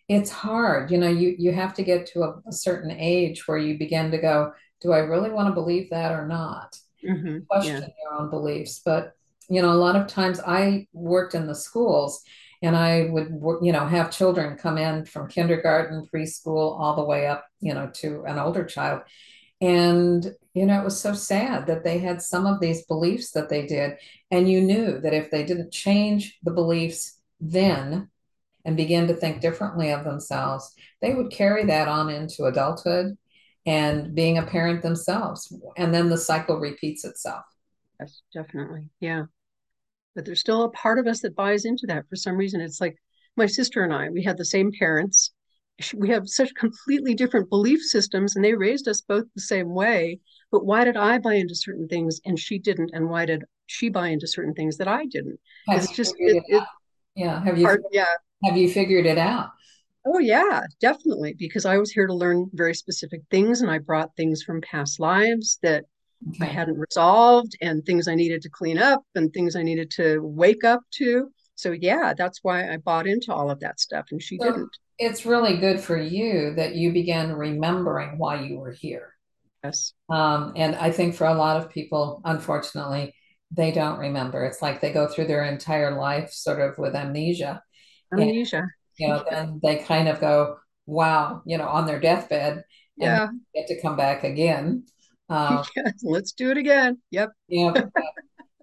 it's 0.09 0.30
hard. 0.30 0.90
You 0.90 0.98
know, 0.98 1.09
you, 1.09 1.35
you 1.38 1.52
have 1.52 1.72
to 1.74 1.83
get 1.83 2.04
to 2.09 2.22
a, 2.24 2.42
a 2.46 2.52
certain 2.52 2.90
age 2.90 3.48
where 3.48 3.56
you 3.56 3.78
begin 3.78 4.11
to 4.11 4.18
go, 4.18 4.52
do 4.83 4.92
I 4.92 4.98
really 4.98 5.30
want 5.30 5.48
to 5.48 5.54
believe 5.54 5.88
that 5.88 6.12
or 6.12 6.26
not? 6.26 6.76
Mm-hmm. 7.04 7.38
Question 7.48 7.82
yeah. 7.82 7.88
your 8.02 8.20
own 8.20 8.30
beliefs. 8.30 8.80
But, 8.84 9.14
you 9.48 9.62
know, 9.62 9.72
a 9.72 9.74
lot 9.74 9.96
of 9.96 10.06
times 10.06 10.40
I 10.40 10.86
worked 10.92 11.34
in 11.34 11.46
the 11.46 11.54
schools 11.54 12.22
and 12.62 12.76
I 12.76 13.08
would, 13.10 13.28
you 13.62 13.72
know, 13.72 13.86
have 13.86 14.10
children 14.10 14.58
come 14.58 14.76
in 14.78 15.06
from 15.06 15.28
kindergarten, 15.28 16.06
preschool, 16.12 16.78
all 16.78 16.96
the 16.96 17.04
way 17.04 17.26
up, 17.26 17.46
you 17.60 17.72
know, 17.72 17.90
to 17.94 18.24
an 18.24 18.38
older 18.38 18.64
child. 18.64 19.02
And, 19.62 20.34
you 20.54 20.66
know, 20.66 20.80
it 20.80 20.84
was 20.84 21.00
so 21.00 21.14
sad 21.14 21.66
that 21.66 21.84
they 21.84 21.98
had 21.98 22.22
some 22.22 22.46
of 22.46 22.60
these 22.60 22.86
beliefs 22.86 23.32
that 23.32 23.48
they 23.48 23.66
did. 23.66 23.96
And 24.30 24.50
you 24.50 24.60
knew 24.60 25.00
that 25.00 25.14
if 25.14 25.30
they 25.30 25.44
didn't 25.44 25.72
change 25.72 26.38
the 26.42 26.50
beliefs 26.50 27.18
then 27.40 28.08
and 28.64 28.76
begin 28.76 29.08
to 29.08 29.14
think 29.14 29.40
differently 29.40 29.90
of 29.90 30.04
themselves, 30.04 30.74
they 31.00 31.14
would 31.14 31.30
carry 31.30 31.64
that 31.64 31.88
on 31.88 32.10
into 32.10 32.44
adulthood 32.44 33.16
and 33.66 34.14
being 34.14 34.38
a 34.38 34.46
parent 34.46 34.82
themselves. 34.82 35.52
And 35.76 35.92
then 35.92 36.08
the 36.08 36.18
cycle 36.18 36.56
repeats 36.58 37.04
itself. 37.04 37.44
Yes, 37.98 38.22
definitely. 38.32 38.88
Yeah. 39.00 39.24
But 40.14 40.24
there's 40.24 40.40
still 40.40 40.64
a 40.64 40.70
part 40.70 40.98
of 40.98 41.06
us 41.06 41.20
that 41.20 41.36
buys 41.36 41.64
into 41.64 41.86
that 41.88 42.08
for 42.08 42.16
some 42.16 42.36
reason. 42.36 42.60
It's 42.60 42.80
like 42.80 42.96
my 43.36 43.46
sister 43.46 43.84
and 43.84 43.92
I, 43.92 44.08
we 44.08 44.22
had 44.22 44.38
the 44.38 44.44
same 44.44 44.72
parents. 44.76 45.32
We 45.94 46.08
have 46.10 46.28
such 46.28 46.54
completely 46.56 47.14
different 47.14 47.48
belief 47.48 47.80
systems, 47.80 48.36
and 48.36 48.44
they 48.44 48.52
raised 48.52 48.86
us 48.86 49.00
both 49.00 49.24
the 49.34 49.40
same 49.40 49.72
way. 49.72 50.20
But 50.52 50.66
why 50.66 50.84
did 50.84 50.96
I 50.96 51.18
buy 51.18 51.34
into 51.34 51.54
certain 51.54 51.88
things 51.88 52.20
and 52.26 52.38
she 52.38 52.58
didn't? 52.58 52.90
And 52.92 53.08
why 53.08 53.24
did 53.24 53.44
she 53.66 53.88
buy 53.88 54.08
into 54.08 54.26
certain 54.26 54.52
things 54.52 54.76
that 54.78 54.88
I 54.88 55.06
didn't? 55.06 55.38
Have 55.68 55.84
it's 55.84 55.92
just, 55.92 56.14
it, 56.18 56.42
it, 56.48 56.62
yeah. 57.14 57.42
Have 57.42 57.56
you, 57.56 57.64
hard, 57.64 57.82
yeah. 57.92 58.04
Have 58.44 58.56
you 58.56 58.70
figured 58.70 59.06
it 59.06 59.16
out? 59.16 59.50
Oh, 60.06 60.18
yeah, 60.18 60.62
definitely. 60.80 61.34
Because 61.38 61.66
I 61.66 61.78
was 61.78 61.90
here 61.90 62.06
to 62.06 62.14
learn 62.14 62.50
very 62.54 62.74
specific 62.74 63.22
things, 63.30 63.60
and 63.60 63.70
I 63.70 63.78
brought 63.78 64.16
things 64.16 64.42
from 64.42 64.60
past 64.60 64.98
lives 64.98 65.58
that 65.62 65.84
okay. 66.28 66.46
I 66.46 66.48
hadn't 66.48 66.78
resolved, 66.78 67.56
and 67.60 67.84
things 67.84 68.08
I 68.08 68.14
needed 68.14 68.42
to 68.42 68.48
clean 68.48 68.78
up, 68.78 69.02
and 69.14 69.32
things 69.32 69.56
I 69.56 69.62
needed 69.62 69.90
to 69.92 70.20
wake 70.20 70.64
up 70.64 70.80
to. 70.94 71.30
So, 71.54 71.72
yeah, 71.72 72.14
that's 72.16 72.40
why 72.42 72.72
I 72.72 72.78
bought 72.78 73.06
into 73.06 73.32
all 73.34 73.50
of 73.50 73.60
that 73.60 73.80
stuff, 73.80 74.06
and 74.10 74.22
she 74.22 74.38
so 74.38 74.46
didn't. 74.46 74.70
It's 74.98 75.26
really 75.26 75.58
good 75.58 75.80
for 75.80 75.96
you 75.96 76.54
that 76.54 76.74
you 76.74 76.92
began 76.92 77.32
remembering 77.32 78.16
why 78.16 78.42
you 78.42 78.58
were 78.58 78.72
here. 78.72 79.14
Yes. 79.62 79.92
Um, 80.08 80.54
and 80.56 80.74
I 80.76 80.90
think 80.90 81.14
for 81.14 81.26
a 81.26 81.34
lot 81.34 81.58
of 81.58 81.70
people, 81.70 82.22
unfortunately, 82.24 83.14
they 83.50 83.72
don't 83.72 83.98
remember. 83.98 84.44
It's 84.44 84.62
like 84.62 84.80
they 84.80 84.92
go 84.92 85.06
through 85.06 85.26
their 85.26 85.44
entire 85.44 85.98
life 85.98 86.32
sort 86.32 86.60
of 86.60 86.78
with 86.78 86.94
amnesia. 86.94 87.62
Amnesia. 88.12 88.58
And, 88.58 88.70
you 89.00 89.08
know, 89.08 89.24
then 89.28 89.60
they 89.62 89.78
kind 89.78 90.08
of 90.08 90.20
go, 90.20 90.56
wow, 90.86 91.42
you 91.46 91.58
know, 91.58 91.68
on 91.68 91.86
their 91.86 92.00
deathbed 92.00 92.64
yeah. 93.00 93.28
get 93.54 93.66
to 93.68 93.80
come 93.80 93.96
back 93.96 94.24
again. 94.24 94.84
Um, 95.28 95.64
yes, 95.76 95.94
let's 96.02 96.32
do 96.32 96.50
it 96.50 96.58
again. 96.58 96.98
Yep. 97.10 97.30
Yeah. 97.48 97.72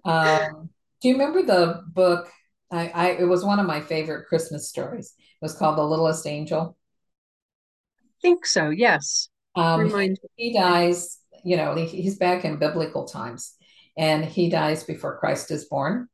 um, 0.04 0.70
do 1.00 1.08
you 1.08 1.14
remember 1.14 1.42
the 1.42 1.82
book? 1.88 2.30
I, 2.70 2.88
I 2.88 3.06
it 3.10 3.24
was 3.24 3.44
one 3.44 3.58
of 3.58 3.66
my 3.66 3.80
favorite 3.80 4.26
Christmas 4.26 4.68
stories. 4.68 5.14
It 5.18 5.44
was 5.44 5.54
called 5.54 5.78
The 5.78 5.82
Littlest 5.82 6.26
Angel. 6.26 6.76
I 8.00 8.20
think 8.20 8.46
so. 8.46 8.70
Yes. 8.70 9.28
Um, 9.54 9.80
Remind 9.80 10.18
he, 10.36 10.50
he 10.50 10.58
dies. 10.58 11.18
You 11.44 11.56
know, 11.56 11.74
he, 11.74 11.86
he's 11.86 12.18
back 12.18 12.44
in 12.44 12.58
biblical 12.58 13.06
times, 13.06 13.54
and 13.96 14.24
he 14.24 14.50
dies 14.50 14.84
before 14.84 15.18
Christ 15.18 15.50
is 15.50 15.66
born. 15.66 16.08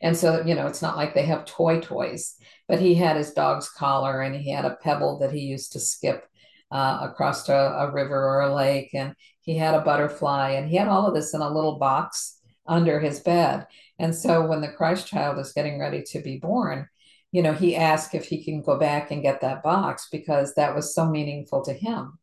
And 0.00 0.16
so, 0.16 0.44
you 0.44 0.54
know, 0.54 0.66
it's 0.66 0.82
not 0.82 0.96
like 0.96 1.14
they 1.14 1.24
have 1.24 1.44
toy 1.44 1.80
toys, 1.80 2.36
but 2.68 2.80
he 2.80 2.94
had 2.94 3.16
his 3.16 3.32
dog's 3.32 3.70
collar 3.70 4.20
and 4.20 4.36
he 4.36 4.50
had 4.50 4.64
a 4.64 4.76
pebble 4.76 5.18
that 5.18 5.32
he 5.32 5.40
used 5.40 5.72
to 5.72 5.80
skip 5.80 6.28
uh, 6.70 6.98
across 7.02 7.48
a, 7.48 7.54
a 7.54 7.90
river 7.90 8.14
or 8.14 8.42
a 8.42 8.54
lake. 8.54 8.90
And 8.94 9.14
he 9.40 9.56
had 9.56 9.74
a 9.74 9.80
butterfly 9.80 10.50
and 10.50 10.68
he 10.68 10.76
had 10.76 10.88
all 10.88 11.06
of 11.06 11.14
this 11.14 11.34
in 11.34 11.40
a 11.40 11.50
little 11.50 11.78
box 11.78 12.40
under 12.66 13.00
his 13.00 13.20
bed. 13.20 13.66
And 13.98 14.14
so 14.14 14.46
when 14.46 14.60
the 14.60 14.68
Christ 14.68 15.06
child 15.06 15.38
is 15.38 15.52
getting 15.52 15.80
ready 15.80 16.02
to 16.08 16.20
be 16.20 16.38
born, 16.38 16.88
you 17.32 17.42
know, 17.42 17.52
he 17.52 17.74
asked 17.74 18.14
if 18.14 18.26
he 18.26 18.44
can 18.44 18.62
go 18.62 18.78
back 18.78 19.10
and 19.10 19.22
get 19.22 19.40
that 19.40 19.62
box 19.62 20.08
because 20.10 20.54
that 20.54 20.74
was 20.74 20.94
so 20.94 21.06
meaningful 21.06 21.62
to 21.64 21.72
him. 21.72 22.18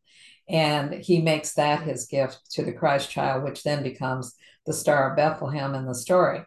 And 0.48 0.94
he 0.94 1.22
makes 1.22 1.54
that 1.56 1.84
his 1.84 2.06
gift 2.06 2.52
to 2.52 2.64
the 2.64 2.74
Christ 2.74 3.10
child, 3.10 3.44
which 3.44 3.64
then 3.64 3.82
becomes 3.82 4.36
the 4.66 4.74
Star 4.74 5.10
of 5.10 5.18
Bethlehem 5.18 5.74
in 5.74 5.86
the 5.86 5.96
story, 5.96 6.44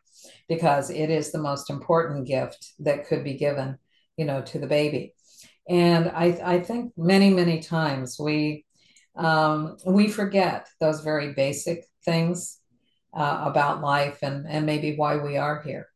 because 0.49 0.91
it 0.91 1.11
is 1.11 1.31
the 1.31 1.39
most 1.39 1.69
important 1.71 2.27
gift 2.27 2.75
that 2.81 3.07
could 3.07 3.25
be 3.25 3.35
given, 3.35 3.79
you 4.19 4.25
know, 4.27 4.43
to 4.43 4.59
the 4.59 4.67
baby. 4.67 5.15
And 5.69 6.09
I, 6.09 6.41
I 6.45 6.61
think 6.61 6.93
many, 6.97 7.31
many 7.31 7.61
times 7.61 8.19
we 8.19 8.65
um, 9.17 9.77
we 9.85 10.09
forget 10.09 10.69
those 10.81 11.01
very 11.01 11.33
basic 11.33 11.85
things 12.05 12.61
uh, 13.15 13.45
about 13.47 13.81
life 13.81 14.19
and 14.23 14.47
and 14.49 14.67
maybe 14.67 14.97
why 14.97 15.17
we 15.17 15.37
are 15.37 15.63
here. 15.63 15.89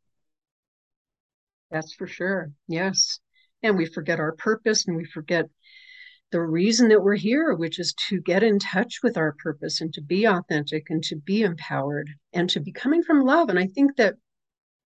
That's 1.70 1.94
for 1.94 2.06
sure. 2.06 2.52
Yes, 2.68 3.20
and 3.62 3.76
we 3.76 3.86
forget 3.86 4.20
our 4.20 4.32
purpose, 4.32 4.86
and 4.86 4.96
we 4.96 5.04
forget 5.04 5.46
the 6.32 6.40
reason 6.40 6.88
that 6.88 7.02
we're 7.02 7.14
here, 7.14 7.54
which 7.54 7.78
is 7.78 7.94
to 8.08 8.20
get 8.20 8.42
in 8.42 8.58
touch 8.58 9.00
with 9.02 9.16
our 9.16 9.34
purpose 9.38 9.80
and 9.80 9.92
to 9.94 10.00
be 10.00 10.26
authentic 10.26 10.88
and 10.88 11.02
to 11.04 11.16
be 11.16 11.42
empowered 11.42 12.08
and 12.32 12.48
to 12.50 12.60
be 12.60 12.72
coming 12.72 13.02
from 13.02 13.20
love. 13.20 13.50
And 13.50 13.58
I 13.58 13.66
think 13.66 13.96
that 13.96 14.14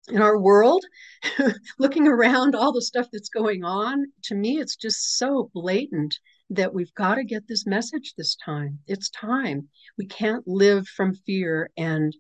in 0.09 0.21
our 0.21 0.39
world, 0.39 0.85
looking 1.79 2.07
around 2.07 2.55
all 2.55 2.73
the 2.73 2.83
stuff 2.83 3.07
that's 3.13 3.29
going 3.29 3.65
on, 3.65 4.07
to 4.25 4.35
me, 4.35 4.59
it's 4.59 4.77
just 4.77 5.19
so 5.19 5.51
blatant 5.55 6.19
that 6.51 6.75
we've 6.75 6.95
got 6.95 7.15
to 7.15 7.25
get 7.25 7.49
this 7.49 7.67
message 7.67 8.15
this 8.17 8.37
time. 8.37 8.79
It's 8.87 9.09
time. 9.11 9.69
We 9.97 10.07
can't 10.07 10.47
live 10.47 10.87
from 10.87 11.15
fear 11.15 11.71
and 11.77 12.15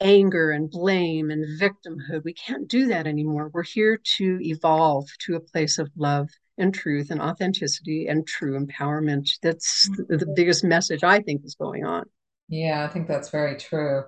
anger 0.00 0.50
and 0.50 0.70
blame 0.70 1.30
and 1.30 1.44
victimhood. 1.60 2.24
We 2.24 2.34
can't 2.34 2.68
do 2.68 2.86
that 2.88 3.06
anymore. 3.06 3.50
We're 3.52 3.62
here 3.62 4.00
to 4.18 4.38
evolve 4.42 5.08
to 5.20 5.36
a 5.36 5.40
place 5.40 5.78
of 5.78 5.90
love 5.96 6.28
and 6.58 6.74
truth 6.74 7.10
and 7.10 7.20
authenticity 7.20 8.06
and 8.08 8.26
true 8.26 8.58
empowerment. 8.58 9.28
That's 9.42 9.88
the, 10.08 10.16
the 10.16 10.32
biggest 10.34 10.64
message 10.64 11.04
I 11.04 11.20
think 11.20 11.42
is 11.44 11.54
going 11.54 11.84
on. 11.84 12.04
Yeah, 12.48 12.84
I 12.84 12.88
think 12.88 13.08
that's 13.08 13.30
very 13.30 13.56
true. 13.56 14.04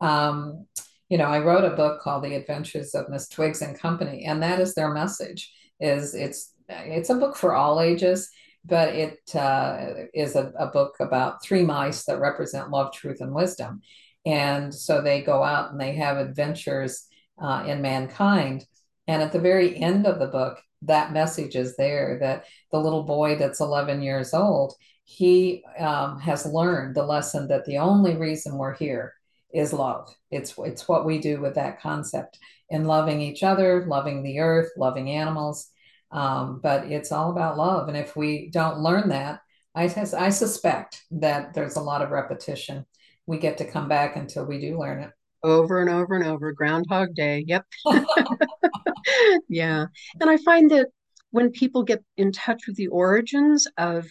Um, 0.00 0.66
you 1.08 1.18
know, 1.18 1.26
I 1.26 1.38
wrote 1.38 1.64
a 1.64 1.76
book 1.76 2.00
called 2.00 2.24
The 2.24 2.34
Adventures 2.34 2.94
of 2.94 3.08
Miss 3.08 3.28
Twiggs 3.28 3.62
and 3.62 3.78
Company, 3.78 4.24
and 4.24 4.42
that 4.42 4.60
is 4.60 4.74
their 4.74 4.92
message. 4.92 5.52
Is 5.78 6.14
it's 6.14 6.52
it's 6.68 7.10
a 7.10 7.14
book 7.14 7.36
for 7.36 7.54
all 7.54 7.80
ages, 7.80 8.28
but 8.64 8.88
it 8.94 9.18
uh, 9.34 10.06
is 10.14 10.34
a, 10.34 10.52
a 10.58 10.66
book 10.66 10.96
about 11.00 11.42
three 11.42 11.62
mice 11.62 12.04
that 12.04 12.20
represent 12.20 12.70
love, 12.70 12.92
truth, 12.92 13.20
and 13.20 13.34
wisdom. 13.34 13.82
And 14.24 14.74
so 14.74 15.00
they 15.00 15.22
go 15.22 15.44
out 15.44 15.70
and 15.70 15.80
they 15.80 15.92
have 15.96 16.16
adventures 16.16 17.06
uh, 17.40 17.64
in 17.66 17.82
mankind. 17.82 18.64
And 19.06 19.22
at 19.22 19.32
the 19.32 19.38
very 19.38 19.80
end 19.80 20.06
of 20.06 20.18
the 20.18 20.26
book, 20.26 20.60
that 20.82 21.12
message 21.12 21.54
is 21.54 21.76
there 21.76 22.18
that 22.20 22.46
the 22.72 22.80
little 22.80 23.04
boy 23.04 23.36
that's 23.36 23.60
11 23.60 24.02
years 24.02 24.34
old 24.34 24.74
he 25.08 25.64
um, 25.78 26.18
has 26.18 26.44
learned 26.44 26.96
the 26.96 27.02
lesson 27.02 27.46
that 27.46 27.64
the 27.64 27.78
only 27.78 28.16
reason 28.16 28.58
we're 28.58 28.74
here 28.74 29.14
is 29.56 29.72
love. 29.72 30.14
It's 30.30 30.54
it's 30.58 30.88
what 30.88 31.06
we 31.06 31.18
do 31.18 31.40
with 31.40 31.54
that 31.54 31.80
concept 31.80 32.38
in 32.68 32.84
loving 32.84 33.20
each 33.20 33.42
other 33.42 33.86
loving 33.86 34.22
the 34.22 34.40
earth 34.40 34.70
loving 34.76 35.10
animals. 35.10 35.68
Um, 36.12 36.60
but 36.62 36.86
it's 36.86 37.12
all 37.12 37.30
about 37.30 37.56
love. 37.58 37.88
And 37.88 37.96
if 37.96 38.16
we 38.16 38.50
don't 38.50 38.78
learn 38.78 39.08
that 39.08 39.40
I, 39.76 39.92
I 40.18 40.30
suspect 40.30 41.04
that 41.10 41.52
there's 41.52 41.76
a 41.76 41.82
lot 41.82 42.00
of 42.00 42.10
repetition. 42.10 42.86
We 43.26 43.38
get 43.38 43.58
to 43.58 43.70
come 43.70 43.88
back 43.88 44.16
until 44.16 44.46
we 44.46 44.58
do 44.58 44.78
learn 44.80 45.00
it. 45.02 45.10
Over 45.42 45.80
and 45.82 45.90
over 45.90 46.16
and 46.16 46.24
over. 46.24 46.50
Groundhog 46.52 47.14
day. 47.14 47.44
Yep. 47.46 47.66
Yeah. 49.48 49.86
And 50.20 50.28
I 50.28 50.36
find 50.38 50.70
that 50.72 50.88
when 51.30 51.50
people 51.50 51.84
get 51.84 52.02
in 52.16 52.32
touch 52.32 52.66
with 52.66 52.76
the 52.76 52.88
origins 52.88 53.68
of 53.78 54.06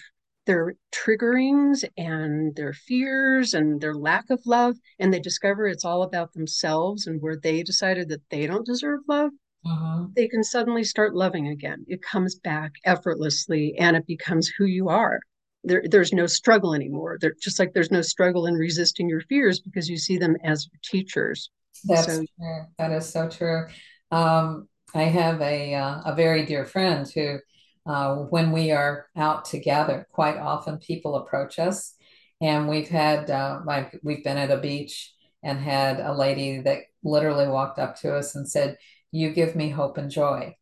their 0.46 0.76
triggerings 0.92 1.84
and 1.98 2.56
their 2.56 2.74
fears 2.74 3.54
and 3.54 3.82
their 3.82 3.96
lack 3.96 4.30
of 4.30 4.42
love, 4.46 4.76
and 5.00 5.14
they 5.14 5.20
discover 5.20 5.68
it's 5.68 5.86
all 5.86 6.04
about 6.04 6.34
themselves 6.34 7.08
and 7.08 7.22
where 7.22 7.38
they 7.38 7.64
decided 7.64 8.10
that 8.10 8.22
they 8.30 8.48
don't 8.48 8.66
deserve 8.66 9.02
love, 9.08 9.32
uh-huh. 9.66 10.06
they 10.16 10.28
can 10.28 10.44
suddenly 10.44 10.84
start 10.84 11.16
loving 11.16 11.48
again. 11.48 11.86
It 11.88 12.02
comes 12.02 12.36
back 12.36 12.74
effortlessly 12.86 13.76
and 13.78 13.98
it 13.98 14.06
becomes 14.06 14.48
who 14.48 14.66
you 14.66 14.90
are. 14.90 15.20
There, 15.64 15.84
there's 15.90 16.14
no 16.14 16.28
struggle 16.28 16.76
anymore. 16.76 17.18
There, 17.20 17.34
just 17.42 17.58
like 17.58 17.74
there's 17.74 17.92
no 17.92 18.04
struggle 18.04 18.46
in 18.46 18.54
resisting 18.54 19.10
your 19.10 19.22
fears 19.22 19.60
because 19.60 19.90
you 19.90 19.98
see 19.98 20.18
them 20.18 20.36
as 20.44 20.70
teachers. 20.84 21.50
That's 21.86 22.06
so, 22.06 22.18
true. 22.18 22.66
That 22.78 22.92
is 22.92 23.10
so 23.10 23.28
true. 23.28 23.66
Um, 24.12 24.68
I 24.94 25.04
have 25.04 25.42
a 25.42 25.76
uh, 25.76 26.02
a 26.06 26.16
very 26.16 26.46
dear 26.46 26.66
friend 26.66 27.10
who, 27.10 27.40
uh, 27.86 28.16
when 28.16 28.52
we 28.52 28.72
are 28.72 29.08
out 29.16 29.46
together, 29.46 30.08
quite 30.12 30.38
often 30.38 30.78
people 30.78 31.16
approach 31.16 31.60
us, 31.60 31.96
and 32.42 32.68
we've 32.68 32.90
had 32.90 33.30
uh, 33.30 33.60
like 33.66 33.98
we've 34.04 34.24
been 34.24 34.38
at 34.38 34.52
a 34.52 34.58
beach 34.58 35.14
and 35.44 35.60
had 35.60 36.00
a 36.00 36.14
lady 36.14 36.60
that 36.62 36.80
literally 37.04 37.48
walked 37.48 37.78
up 37.80 37.96
to 38.02 38.16
us 38.16 38.36
and 38.36 38.50
said, 38.50 38.78
"You 39.12 39.32
give 39.32 39.56
me 39.56 39.70
hope 39.70 39.98
and 39.98 40.10
joy." 40.10 40.56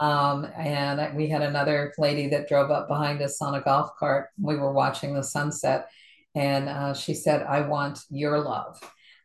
Um, 0.00 0.46
and 0.56 1.16
we 1.16 1.28
had 1.28 1.42
another 1.42 1.92
lady 1.98 2.28
that 2.28 2.48
drove 2.48 2.70
up 2.70 2.88
behind 2.88 3.20
us 3.22 3.40
on 3.40 3.54
a 3.54 3.60
golf 3.60 3.90
cart. 3.98 4.28
We 4.40 4.56
were 4.56 4.72
watching 4.72 5.14
the 5.14 5.22
sunset, 5.22 5.88
and 6.34 6.68
uh, 6.68 6.94
she 6.94 7.14
said, 7.14 7.42
"I 7.42 7.60
want 7.62 8.00
your 8.10 8.40
love." 8.40 8.80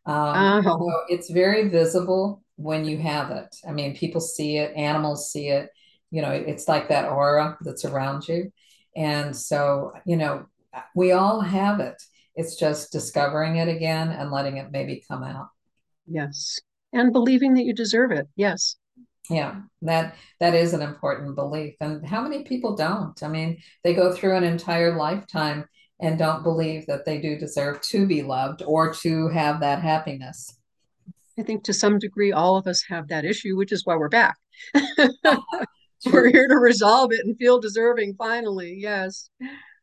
Um, 0.05 0.63
oh. 0.65 0.77
so 0.79 1.01
it's 1.09 1.29
very 1.29 1.69
visible 1.69 2.43
when 2.57 2.85
you 2.85 2.97
have 2.97 3.31
it. 3.31 3.55
I 3.67 3.71
mean, 3.71 3.95
people 3.95 4.21
see 4.21 4.57
it, 4.57 4.75
animals 4.75 5.31
see 5.31 5.49
it. 5.49 5.69
You 6.13 6.21
know, 6.21 6.29
it's 6.29 6.67
like 6.67 6.89
that 6.89 7.09
aura 7.09 7.57
that's 7.61 7.85
around 7.85 8.27
you. 8.27 8.51
And 8.95 9.35
so, 9.35 9.93
you 10.05 10.15
know, 10.15 10.45
we 10.93 11.11
all 11.11 11.41
have 11.41 11.79
it. 11.79 11.99
It's 12.35 12.55
just 12.55 12.91
discovering 12.91 13.55
it 13.55 13.67
again 13.67 14.09
and 14.09 14.29
letting 14.29 14.57
it 14.57 14.71
maybe 14.71 15.03
come 15.09 15.23
out. 15.23 15.47
Yes. 16.05 16.59
And 16.93 17.11
believing 17.11 17.55
that 17.55 17.63
you 17.63 17.73
deserve 17.73 18.11
it. 18.11 18.27
Yes. 18.35 18.75
Yeah, 19.27 19.61
that 19.81 20.15
that 20.39 20.53
is 20.53 20.75
an 20.75 20.83
important 20.83 21.33
belief. 21.35 21.73
And 21.81 22.05
how 22.05 22.21
many 22.21 22.43
people 22.43 22.75
don't? 22.75 23.21
I 23.23 23.27
mean, 23.27 23.57
they 23.83 23.95
go 23.95 24.13
through 24.13 24.35
an 24.35 24.43
entire 24.43 24.95
lifetime 24.95 25.65
and 25.99 26.19
don't 26.19 26.43
believe 26.43 26.85
that 26.85 27.05
they 27.05 27.19
do 27.19 27.39
deserve 27.39 27.81
to 27.81 28.05
be 28.05 28.21
loved 28.21 28.61
or 28.63 28.93
to 28.95 29.29
have 29.29 29.61
that 29.61 29.81
happiness. 29.81 30.59
I 31.39 31.41
think 31.41 31.63
to 31.63 31.73
some 31.73 31.97
degree, 31.97 32.31
all 32.31 32.55
of 32.55 32.67
us 32.67 32.83
have 32.89 33.07
that 33.07 33.25
issue, 33.25 33.57
which 33.57 33.71
is 33.71 33.83
why 33.83 33.95
we're 33.95 34.09
back. 34.09 34.37
we're 36.11 36.29
here 36.29 36.47
to 36.47 36.57
resolve 36.57 37.11
it 37.11 37.25
and 37.25 37.37
feel 37.37 37.59
deserving 37.59 38.15
finally. 38.15 38.75
Yes. 38.77 39.29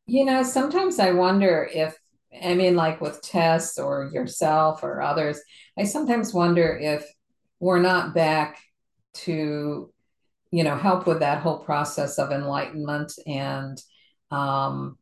You 0.06 0.24
know, 0.24 0.42
sometimes 0.42 0.98
I 0.98 1.12
wonder 1.12 1.68
if, 1.72 1.96
I 2.42 2.54
mean, 2.54 2.76
like 2.76 3.00
with 3.00 3.22
Tess 3.22 3.78
or 3.78 4.10
yourself 4.12 4.82
or 4.82 5.02
others, 5.02 5.40
I 5.78 5.84
sometimes 5.84 6.34
wonder 6.34 6.76
if 6.76 7.06
we're 7.60 7.80
not 7.80 8.14
back 8.14 8.58
to, 9.12 9.92
you 10.50 10.64
know, 10.64 10.76
help 10.76 11.06
with 11.06 11.20
that 11.20 11.42
whole 11.42 11.58
process 11.58 12.18
of 12.18 12.32
enlightenment 12.32 13.12
and, 13.26 13.80
um, 14.30 14.98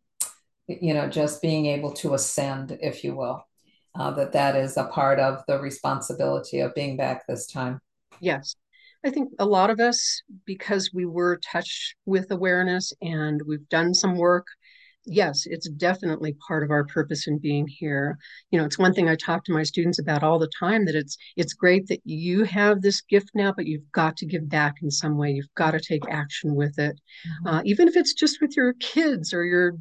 you 0.67 0.93
know, 0.93 1.09
just 1.09 1.41
being 1.41 1.67
able 1.67 1.93
to 1.93 2.15
ascend, 2.15 2.77
if 2.83 3.03
you 3.05 3.15
will 3.15 3.45
uh, 3.99 4.13
that 4.13 4.33
that 4.33 4.57
is 4.57 4.77
a 4.77 4.85
part 4.85 5.19
of 5.19 5.43
the 5.47 5.59
responsibility 5.59 6.61
of 6.61 6.75
being 6.75 6.97
back 6.97 7.27
this 7.27 7.47
time. 7.47 7.81
Yes. 8.21 8.55
I 9.05 9.11
think 9.11 9.31
a 9.39 9.47
lot 9.47 9.71
of 9.71 9.81
us, 9.81 10.23
because 10.45 10.91
we 10.93 11.07
were 11.07 11.41
touched 11.53 11.95
with 12.05 12.31
awareness 12.31 12.93
and 13.01 13.41
we've 13.47 13.69
done 13.69 13.95
some 13.95 14.17
work, 14.17 14.47
yes, 15.05 15.45
it's 15.47 15.69
definitely 15.71 16.37
part 16.47 16.63
of 16.63 16.71
our 16.71 16.85
purpose 16.85 17.27
in 17.27 17.39
being 17.39 17.67
here. 17.67 18.19
You 18.51 18.59
know, 18.59 18.65
it's 18.65 18.79
one 18.79 18.93
thing 18.93 19.09
I 19.09 19.17
talk 19.17 19.45
to 19.45 19.53
my 19.53 19.63
students 19.63 19.99
about 19.99 20.23
all 20.23 20.39
the 20.39 20.51
time 20.59 20.85
that 20.87 20.95
it's 20.95 21.17
it's 21.37 21.55
great 21.55 21.87
that 21.89 22.01
you 22.05 22.45
have 22.45 22.83
this 22.83 23.01
gift 23.01 23.31
now, 23.35 23.53
but 23.57 23.67
you've 23.67 23.91
got 23.93 24.17
to 24.19 24.27
give 24.27 24.49
back 24.49 24.75
in 24.83 24.91
some 24.91 25.17
way. 25.17 25.31
You've 25.31 25.55
got 25.55 25.73
to 25.73 25.81
take 25.81 26.03
action 26.11 26.55
with 26.55 26.79
it, 26.79 26.97
mm-hmm. 26.97 27.47
uh, 27.47 27.63
even 27.65 27.89
if 27.89 27.97
it's 27.97 28.15
just 28.15 28.41
with 28.41 28.57
your 28.57 28.75
kids 28.75 29.33
or 29.33 29.45
your 29.45 29.75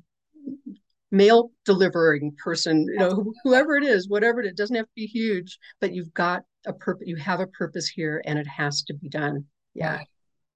mail 1.11 1.51
delivering 1.65 2.35
person, 2.43 2.85
you 2.89 2.97
know, 2.97 3.33
whoever 3.43 3.75
it 3.77 3.83
is, 3.83 4.09
whatever 4.09 4.41
it 4.41 4.45
is, 4.45 4.53
doesn't 4.53 4.75
have 4.75 4.85
to 4.85 4.91
be 4.95 5.05
huge, 5.05 5.57
but 5.79 5.93
you've 5.93 6.13
got 6.13 6.43
a 6.67 6.73
purpose, 6.73 7.07
you 7.07 7.15
have 7.15 7.39
a 7.39 7.47
purpose 7.47 7.87
here 7.87 8.21
and 8.25 8.37
it 8.37 8.47
has 8.47 8.83
to 8.83 8.93
be 8.93 9.09
done. 9.09 9.45
Yeah. 9.73 10.01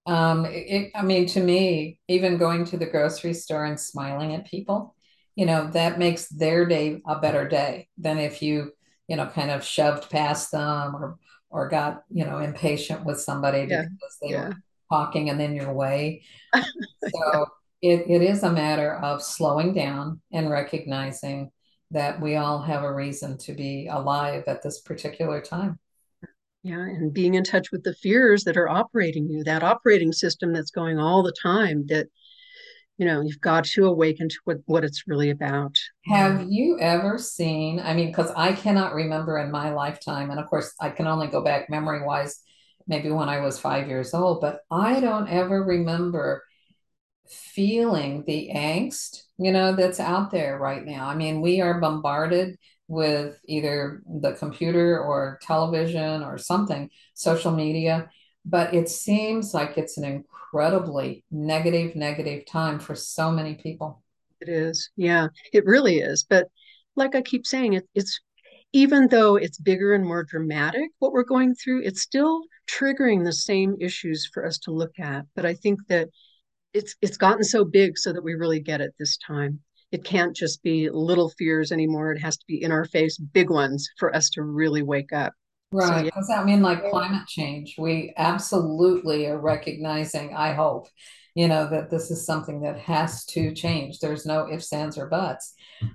Um, 0.05 0.45
it, 0.45 0.91
I 0.95 1.03
mean, 1.03 1.27
to 1.27 1.39
me, 1.39 1.99
even 2.07 2.37
going 2.37 2.65
to 2.65 2.77
the 2.77 2.87
grocery 2.87 3.33
store 3.33 3.65
and 3.65 3.79
smiling 3.79 4.33
at 4.33 4.47
people, 4.47 4.95
you 5.35 5.45
know, 5.45 5.69
that 5.71 5.99
makes 5.99 6.27
their 6.27 6.65
day 6.65 7.01
a 7.07 7.19
better 7.19 7.47
day 7.47 7.87
than 7.97 8.17
if 8.17 8.41
you, 8.41 8.71
you 9.07 9.15
know, 9.15 9.27
kind 9.27 9.51
of 9.51 9.63
shoved 9.63 10.09
past 10.09 10.51
them 10.51 10.95
or, 10.95 11.17
or 11.49 11.69
got, 11.69 12.03
you 12.09 12.25
know, 12.25 12.39
impatient 12.39 13.05
with 13.05 13.19
somebody 13.19 13.67
yeah. 13.69 13.83
because 13.83 14.17
they 14.21 14.29
yeah. 14.29 14.49
were 14.49 14.55
talking 14.89 15.29
and 15.29 15.39
then 15.39 15.55
your 15.55 15.73
way. 15.73 16.23
so 16.53 17.45
it, 17.81 18.05
it 18.09 18.21
is 18.21 18.43
a 18.43 18.51
matter 18.51 18.95
of 18.95 19.21
slowing 19.23 19.73
down 19.73 20.21
and 20.31 20.49
recognizing 20.49 21.51
that 21.91 22.19
we 22.21 22.35
all 22.35 22.61
have 22.61 22.83
a 22.83 22.93
reason 22.93 23.37
to 23.37 23.53
be 23.53 23.87
alive 23.87 24.43
at 24.47 24.63
this 24.63 24.79
particular 24.81 25.41
time. 25.41 25.77
Yeah, 26.63 26.81
and 26.81 27.11
being 27.13 27.33
in 27.33 27.43
touch 27.43 27.71
with 27.71 27.83
the 27.83 27.95
fears 27.95 28.43
that 28.43 28.57
are 28.57 28.69
operating 28.69 29.29
you, 29.29 29.43
that 29.45 29.63
operating 29.63 30.11
system 30.11 30.53
that's 30.53 30.71
going 30.71 30.99
all 30.99 31.23
the 31.23 31.33
time 31.41 31.85
that 31.87 32.07
you 33.01 33.07
know, 33.07 33.21
you've 33.21 33.41
got 33.41 33.63
to 33.63 33.85
awaken 33.85 34.29
to 34.29 34.35
what, 34.43 34.57
what 34.65 34.83
it's 34.83 35.07
really 35.07 35.31
about. 35.31 35.75
Have 36.05 36.45
you 36.47 36.77
ever 36.79 37.17
seen, 37.17 37.79
I 37.79 37.95
mean, 37.95 38.07
because 38.09 38.31
I 38.35 38.53
cannot 38.53 38.93
remember 38.93 39.39
in 39.39 39.49
my 39.49 39.73
lifetime, 39.73 40.29
and 40.29 40.39
of 40.39 40.45
course, 40.45 40.71
I 40.79 40.91
can 40.91 41.07
only 41.07 41.25
go 41.25 41.43
back 41.43 41.67
memory 41.67 42.05
wise, 42.05 42.39
maybe 42.85 43.09
when 43.09 43.27
I 43.27 43.39
was 43.39 43.57
five 43.57 43.87
years 43.87 44.13
old, 44.13 44.39
but 44.39 44.59
I 44.69 44.99
don't 44.99 45.27
ever 45.29 45.63
remember 45.63 46.43
feeling 47.27 48.23
the 48.27 48.51
angst, 48.53 49.23
you 49.39 49.51
know, 49.51 49.75
that's 49.75 49.99
out 49.99 50.29
there 50.29 50.59
right 50.59 50.85
now. 50.85 51.07
I 51.07 51.15
mean, 51.15 51.41
we 51.41 51.59
are 51.59 51.81
bombarded 51.81 52.57
with 52.91 53.39
either 53.45 54.01
the 54.19 54.33
computer 54.33 54.99
or 54.99 55.39
television 55.41 56.21
or 56.23 56.37
something, 56.37 56.89
social 57.13 57.51
media, 57.51 58.09
but 58.43 58.73
it 58.73 58.89
seems 58.89 59.53
like 59.53 59.77
it's 59.77 59.97
an 59.97 60.03
incredibly 60.03 61.23
negative, 61.31 61.95
negative 61.95 62.45
time 62.45 62.79
for 62.79 62.93
so 62.93 63.31
many 63.31 63.55
people. 63.55 64.03
It 64.41 64.49
is. 64.49 64.89
Yeah, 64.97 65.27
it 65.53 65.65
really 65.65 65.99
is. 65.99 66.25
But 66.29 66.49
like 66.97 67.15
I 67.15 67.21
keep 67.21 67.47
saying, 67.47 67.73
it, 67.73 67.87
it's 67.95 68.19
even 68.73 69.07
though 69.07 69.37
it's 69.37 69.57
bigger 69.57 69.93
and 69.93 70.05
more 70.05 70.25
dramatic 70.25 70.89
what 70.99 71.13
we're 71.13 71.23
going 71.23 71.55
through, 71.55 71.83
it's 71.83 72.01
still 72.01 72.41
triggering 72.69 73.23
the 73.23 73.31
same 73.31 73.77
issues 73.79 74.29
for 74.33 74.45
us 74.45 74.57
to 74.59 74.71
look 74.71 74.99
at. 74.99 75.25
But 75.33 75.45
I 75.45 75.53
think 75.53 75.79
that 75.87 76.09
it's 76.73 76.93
it's 77.01 77.15
gotten 77.15 77.45
so 77.45 77.63
big 77.63 77.97
so 77.97 78.11
that 78.11 78.23
we 78.23 78.33
really 78.33 78.59
get 78.59 78.81
it 78.81 78.93
this 78.99 79.17
time. 79.17 79.61
It 79.91 80.03
can't 80.03 80.35
just 80.35 80.63
be 80.63 80.89
little 80.89 81.29
fears 81.37 81.71
anymore. 81.71 82.11
It 82.11 82.19
has 82.19 82.37
to 82.37 82.45
be 82.47 82.63
in 82.63 82.71
our 82.71 82.85
face, 82.85 83.17
big 83.17 83.49
ones 83.49 83.89
for 83.97 84.15
us 84.15 84.29
to 84.31 84.43
really 84.43 84.83
wake 84.83 85.11
up. 85.11 85.33
Right. 85.71 86.05
So, 86.05 86.19
Does 86.19 86.27
that 86.27 86.45
mean 86.45 86.61
like 86.61 86.89
climate 86.89 87.27
change? 87.27 87.75
We 87.77 88.13
absolutely 88.17 89.27
are 89.27 89.39
recognizing, 89.39 90.33
I 90.33 90.53
hope, 90.53 90.87
you 91.33 91.47
know, 91.47 91.69
that 91.69 91.89
this 91.89 92.11
is 92.11 92.25
something 92.25 92.61
that 92.61 92.79
has 92.79 93.25
to 93.27 93.53
change. 93.53 93.99
There's 93.99 94.25
no 94.25 94.51
ifs, 94.51 94.73
ands, 94.73 94.97
or 94.97 95.07
buts. 95.07 95.53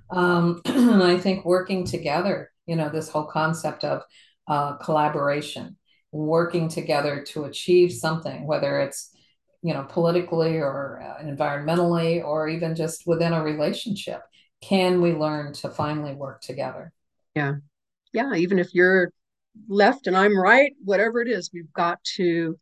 Um, 0.09 0.61
and 0.65 1.03
I 1.03 1.17
think 1.17 1.45
working 1.45 1.85
together, 1.85 2.51
you 2.65 2.75
know, 2.75 2.89
this 2.89 3.09
whole 3.09 3.25
concept 3.25 3.83
of 3.83 4.01
uh, 4.47 4.77
collaboration, 4.77 5.77
working 6.11 6.69
together 6.69 7.23
to 7.29 7.45
achieve 7.45 7.91
something, 7.91 8.47
whether 8.47 8.79
it's 8.79 9.11
you 9.67 9.73
know, 9.73 9.83
politically 9.83 10.55
or 10.59 11.01
uh, 11.03 11.21
environmentally 11.21 12.23
or 12.23 12.47
even 12.47 12.73
just 12.73 13.05
within 13.05 13.33
a 13.33 13.43
relationship? 13.43 14.21
Can 14.61 15.01
we 15.01 15.11
learn 15.11 15.51
to 15.55 15.69
finally 15.69 16.13
work 16.15 16.39
together? 16.39 16.93
Yeah. 17.35 17.55
Yeah. 18.13 18.33
Even 18.33 18.59
if 18.59 18.73
you're 18.73 19.11
left 19.67 20.07
and 20.07 20.15
I'm 20.15 20.39
right, 20.39 20.71
whatever 20.85 21.21
it 21.21 21.27
is, 21.27 21.49
we've 21.53 21.73
got 21.73 22.01
to 22.15 22.57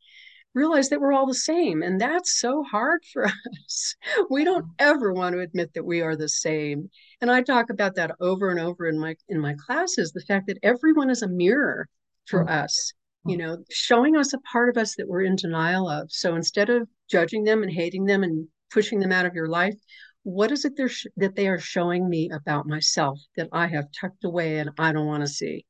realize 0.56 0.90
that 0.90 1.00
we're 1.00 1.14
all 1.14 1.28
the 1.28 1.36
same. 1.36 1.84
And 1.84 2.02
that's 2.02 2.40
so 2.40 2.64
hard 2.64 3.04
for 3.14 3.26
us. 3.66 3.96
We 4.32 4.44
don't 4.44 4.66
ever 4.80 5.14
want 5.14 5.34
to 5.36 5.42
admit 5.42 5.76
that 5.76 5.86
we 5.86 6.02
are 6.02 6.16
the 6.16 6.28
same. 6.28 6.90
And 7.22 7.30
I 7.30 7.44
talk 7.44 7.70
about 7.70 7.94
that 7.96 8.16
over 8.20 8.50
and 8.50 8.60
over 8.60 8.88
in 8.88 8.98
my 8.98 9.16
in 9.30 9.40
my 9.40 9.54
classes, 9.64 10.12
the 10.12 10.22
fact 10.22 10.48
that 10.48 10.58
everyone 10.64 11.12
is 11.12 11.22
a 11.22 11.28
mirror 11.28 11.88
for 12.26 12.40
mm-hmm. 12.40 12.64
us 12.64 12.94
you 13.26 13.38
know, 13.38 13.58
showing 13.72 14.16
us 14.16 14.34
a 14.34 14.40
part 14.40 14.70
of 14.70 14.78
us 14.78 14.96
that 14.96 15.08
we're 15.08 15.24
in 15.24 15.36
denial 15.36 15.90
of. 15.90 16.12
So 16.12 16.36
instead 16.36 16.70
of 16.70 16.88
judging 17.10 17.44
them 17.44 17.64
and 17.64 17.72
hating 17.72 18.06
them 18.06 18.24
and 18.24 18.48
pushing 18.72 19.00
them 19.00 19.12
out 19.12 19.26
of 19.26 19.36
your 19.36 19.48
life, 19.48 19.76
what 20.24 20.52
is 20.52 20.66
it 20.66 20.76
they're 20.76 20.90
sh- 20.90 21.08
that 21.18 21.36
they 21.36 21.48
are 21.48 21.60
showing 21.60 22.10
me 22.10 22.30
about 22.32 22.68
myself 22.68 23.20
that 23.38 23.50
I 23.52 23.68
have 23.68 23.86
tucked 24.00 24.24
away 24.24 24.60
and 24.60 24.72
I 24.80 24.92
don't 24.92 25.06
want 25.06 25.22
to 25.22 25.28
see? 25.28 25.66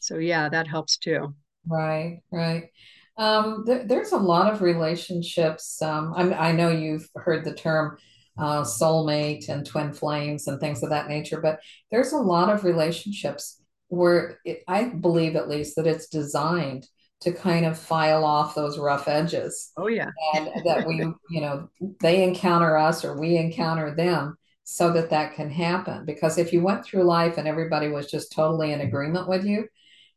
So 0.00 0.18
yeah, 0.18 0.48
that 0.48 0.66
helps 0.66 0.96
too. 0.96 1.34
Right, 1.66 2.20
right. 2.30 2.70
Um, 3.18 3.64
th- 3.66 3.86
there's 3.86 4.12
a 4.12 4.16
lot 4.16 4.52
of 4.52 4.62
relationships. 4.62 5.82
Um, 5.82 6.14
I 6.16 6.52
know 6.52 6.70
you've 6.70 7.08
heard 7.16 7.44
the 7.44 7.54
term 7.54 7.98
uh, 8.38 8.62
soulmate 8.62 9.48
and 9.48 9.66
twin 9.66 9.92
flames 9.92 10.46
and 10.46 10.60
things 10.60 10.82
of 10.82 10.90
that 10.90 11.08
nature, 11.08 11.40
but 11.40 11.60
there's 11.90 12.12
a 12.12 12.18
lot 12.18 12.48
of 12.48 12.64
relationships 12.64 13.60
where 13.88 14.38
it, 14.44 14.62
I 14.68 14.84
believe 14.84 15.34
at 15.34 15.48
least 15.48 15.76
that 15.76 15.86
it's 15.86 16.08
designed 16.08 16.86
to 17.20 17.32
kind 17.32 17.66
of 17.66 17.78
file 17.78 18.24
off 18.24 18.54
those 18.54 18.78
rough 18.78 19.08
edges. 19.08 19.72
Oh 19.76 19.88
yeah. 19.88 20.10
and 20.34 20.50
that 20.64 20.86
we, 20.86 20.96
you 21.30 21.40
know, 21.40 21.68
they 22.00 22.22
encounter 22.22 22.76
us 22.76 23.04
or 23.04 23.18
we 23.18 23.36
encounter 23.36 23.94
them 23.94 24.36
so 24.64 24.92
that 24.92 25.10
that 25.10 25.34
can 25.34 25.50
happen. 25.50 26.04
Because 26.04 26.38
if 26.38 26.52
you 26.52 26.62
went 26.62 26.84
through 26.84 27.02
life 27.04 27.38
and 27.38 27.48
everybody 27.48 27.88
was 27.88 28.10
just 28.10 28.32
totally 28.32 28.72
in 28.72 28.80
agreement 28.80 29.28
with 29.28 29.44
you 29.44 29.66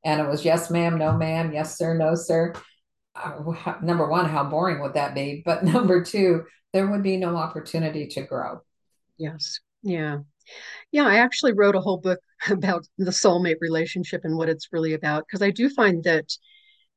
and 0.06 0.22
it 0.22 0.28
was 0.28 0.46
yes 0.46 0.70
ma'am, 0.70 0.98
no 0.98 1.18
ma'am, 1.18 1.54
yes 1.54 1.78
sir, 1.78 1.98
no 1.98 2.14
sir, 2.16 2.54
uh, 3.16 3.76
number 3.82 4.08
one, 4.08 4.30
how 4.30 4.44
boring 4.44 4.82
would 4.82 4.94
that 4.94 5.16
be? 5.16 5.42
But 5.44 5.64
number 5.64 6.04
two, 6.04 6.46
there 6.74 6.88
would 6.88 7.04
be 7.04 7.18
no 7.18 7.36
opportunity 7.36 8.08
to 8.08 8.22
grow. 8.22 8.62
Yes. 9.18 9.60
Yeah. 9.84 10.20
Yeah, 10.92 11.06
I 11.06 11.18
actually 11.18 11.54
wrote 11.54 11.76
a 11.76 11.82
whole 11.82 11.98
book 11.98 12.20
about 12.50 12.88
the 12.98 13.12
soulmate 13.12 13.62
relationship 13.62 14.22
and 14.24 14.38
what 14.38 14.50
it's 14.50 14.70
really 14.72 14.94
about 14.94 15.26
because 15.28 15.42
I 15.42 15.52
do 15.52 15.70
find 15.70 16.04
that 16.04 16.32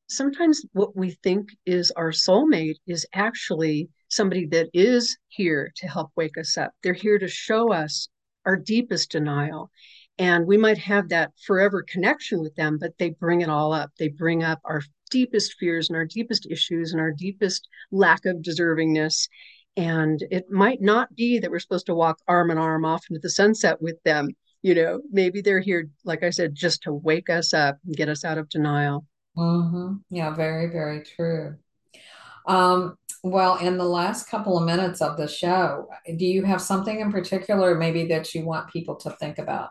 sometimes 0.09 0.65
what 0.73 0.97
we 0.97 1.11
think 1.23 1.49
is 1.67 1.91
our 1.93 2.11
soulmate 2.11 2.77
is 2.87 3.07
actually 3.15 3.89
somebody 4.09 4.47
that 4.47 4.69
is 4.73 5.17
here 5.29 5.73
to 5.77 5.89
help 5.89 6.11
wake 6.17 6.39
us 6.39 6.57
up. 6.57 6.73
They're 6.83 6.93
here 6.93 7.19
to 7.19 7.29
show 7.29 7.73
us 7.73 8.09
our 8.47 8.57
deepest 8.57 9.11
denial. 9.11 9.71
And 10.19 10.47
we 10.47 10.57
might 10.57 10.79
have 10.79 11.09
that 11.09 11.33
forever 11.45 11.83
connection 11.83 12.41
with 12.41 12.55
them, 12.55 12.79
but 12.79 12.97
they 12.99 13.11
bring 13.11 13.41
it 13.41 13.49
all 13.49 13.73
up. 13.73 13.91
They 13.99 14.09
bring 14.09 14.45
up 14.45 14.61
our 14.65 14.83
deepest 15.11 15.55
fears 15.59 15.89
and 15.89 15.97
our 15.97 16.05
deepest 16.05 16.47
issues 16.51 16.93
and 16.93 17.01
our 17.01 17.13
deepest 17.13 17.69
lack 17.91 18.25
of 18.25 18.37
deservingness. 18.37 19.29
And 19.77 20.23
it 20.31 20.51
might 20.51 20.81
not 20.81 21.15
be 21.17 21.41
that 21.41 21.51
we're 21.51 21.59
supposed 21.59 21.87
to 21.87 21.95
walk 21.95 22.19
arm 22.29 22.53
in 22.53 22.59
arm 22.59 22.85
off 22.85 23.05
into 23.11 23.21
the 23.21 23.31
sunset 23.31 23.83
with 23.83 24.01
them. 24.05 24.29
You 24.63 24.75
know, 24.75 25.01
maybe 25.11 25.41
they're 25.41 25.61
here, 25.61 25.91
like 26.05 26.23
I 26.23 26.31
said, 26.31 26.55
just 26.55 26.83
to 26.83 26.93
wake 26.95 27.29
us 27.29 27.53
up 27.53 27.79
and 27.85 27.97
get 27.97 28.09
us 28.09 28.25
out 28.25 28.39
of 28.39 28.49
denial. 28.49 29.05
Mm-hmm. 29.37 29.97
Yeah, 30.11 30.35
very, 30.35 30.71
very 30.71 31.03
true. 31.03 31.57
Um, 32.47 32.97
well, 33.23 33.57
in 33.57 33.79
the 33.79 33.85
last 33.85 34.29
couple 34.29 34.59
of 34.59 34.65
minutes 34.65 35.01
of 35.01 35.17
the 35.17 35.27
show, 35.27 35.89
do 36.17 36.27
you 36.27 36.45
have 36.45 36.61
something 36.61 37.01
in 37.01 37.11
particular 37.11 37.75
maybe 37.75 38.07
that 38.09 38.35
you 38.35 38.45
want 38.45 38.71
people 38.71 38.97
to 38.97 39.11
think 39.13 39.39
about? 39.39 39.71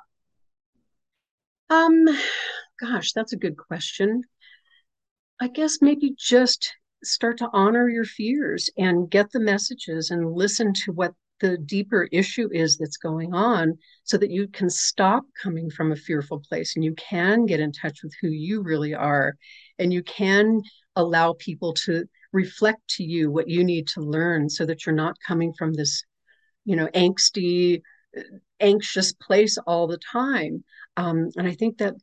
Um, 1.70 2.08
gosh, 2.80 3.14
that's 3.14 3.34
a 3.34 3.38
good 3.38 3.58
question. 3.58 4.24
I 5.40 5.48
guess 5.48 5.80
maybe 5.82 6.16
just 6.18 6.74
start 7.04 7.38
to 7.40 7.50
honor 7.54 7.90
your 7.90 8.06
fears 8.06 8.70
and 8.78 9.10
get 9.10 9.32
the 9.32 9.40
messages 9.40 10.10
and 10.10 10.34
listen 10.34 10.74
to 10.86 10.92
what 10.92 11.14
the 11.44 11.58
deeper 11.58 12.08
issue 12.14 12.48
is 12.54 12.78
that's 12.78 12.96
going 12.96 13.34
on 13.34 13.78
so 14.06 14.18
that 14.18 14.32
you 14.32 14.48
can 14.48 14.70
stop 14.70 15.26
coming 15.42 15.70
from 15.70 15.92
a 15.92 15.96
fearful 15.96 16.40
place 16.40 16.78
and 16.78 16.86
you 16.86 16.94
can 16.94 17.46
get 17.46 17.60
in 17.60 17.74
touch 17.74 18.02
with 18.02 18.14
who 18.22 18.30
you 18.30 18.62
really 18.62 18.94
are. 18.94 19.36
And 19.78 19.92
you 19.92 20.04
can 20.04 20.62
allow 20.96 21.34
people 21.34 21.74
to 21.86 22.06
reflect 22.32 22.80
to 22.92 23.04
you 23.04 23.30
what 23.30 23.50
you 23.50 23.62
need 23.62 23.88
to 23.90 24.00
learn 24.00 24.50
so 24.50 24.66
that 24.66 24.86
you're 24.86 24.96
not 24.96 25.18
coming 25.28 25.54
from 25.54 25.74
this 25.74 26.04
you 26.66 26.78
know 26.78 26.88
angsty 26.96 27.82
anxious 28.62 29.12
place 29.12 29.58
all 29.68 29.86
the 29.86 30.00
time. 30.12 30.64
Um, 30.96 31.30
and 31.36 31.46
i 31.48 31.54
think 31.54 31.78
that 31.80 31.96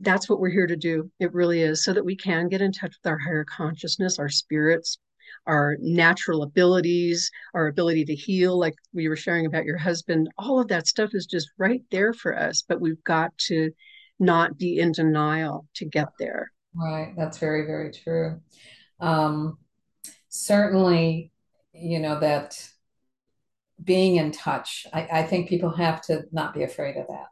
that's 0.00 0.28
what 0.28 0.40
we're 0.40 0.50
here 0.58 0.66
to 0.66 0.76
do. 0.76 1.10
It 1.20 1.34
really 1.34 1.60
is 1.60 1.84
so 1.84 1.92
that 1.92 2.04
we 2.04 2.16
can 2.16 2.48
get 2.48 2.62
in 2.62 2.72
touch 2.72 2.94
with 2.96 3.10
our 3.10 3.18
higher 3.18 3.44
consciousness 3.44 4.18
our 4.18 4.30
spirits 4.30 4.98
our 5.46 5.76
natural 5.80 6.42
abilities, 6.42 7.30
our 7.54 7.66
ability 7.66 8.04
to 8.04 8.14
heal, 8.14 8.58
like 8.58 8.74
we 8.92 9.08
were 9.08 9.16
sharing 9.16 9.46
about 9.46 9.64
your 9.64 9.78
husband, 9.78 10.28
all 10.38 10.60
of 10.60 10.68
that 10.68 10.86
stuff 10.86 11.10
is 11.12 11.26
just 11.26 11.50
right 11.58 11.82
there 11.90 12.12
for 12.12 12.38
us. 12.38 12.62
But 12.66 12.80
we've 12.80 13.02
got 13.04 13.36
to 13.48 13.70
not 14.18 14.58
be 14.58 14.78
in 14.78 14.92
denial 14.92 15.66
to 15.74 15.84
get 15.86 16.08
there. 16.18 16.52
Right. 16.74 17.14
That's 17.16 17.38
very, 17.38 17.66
very 17.66 17.90
true. 17.90 18.40
Um, 19.00 19.58
certainly, 20.28 21.32
you 21.72 21.98
know, 21.98 22.20
that 22.20 22.62
being 23.82 24.16
in 24.16 24.30
touch, 24.30 24.86
I, 24.92 25.08
I 25.10 25.22
think 25.22 25.48
people 25.48 25.70
have 25.70 26.02
to 26.02 26.24
not 26.32 26.54
be 26.54 26.62
afraid 26.62 26.96
of 26.96 27.06
that. 27.08 27.28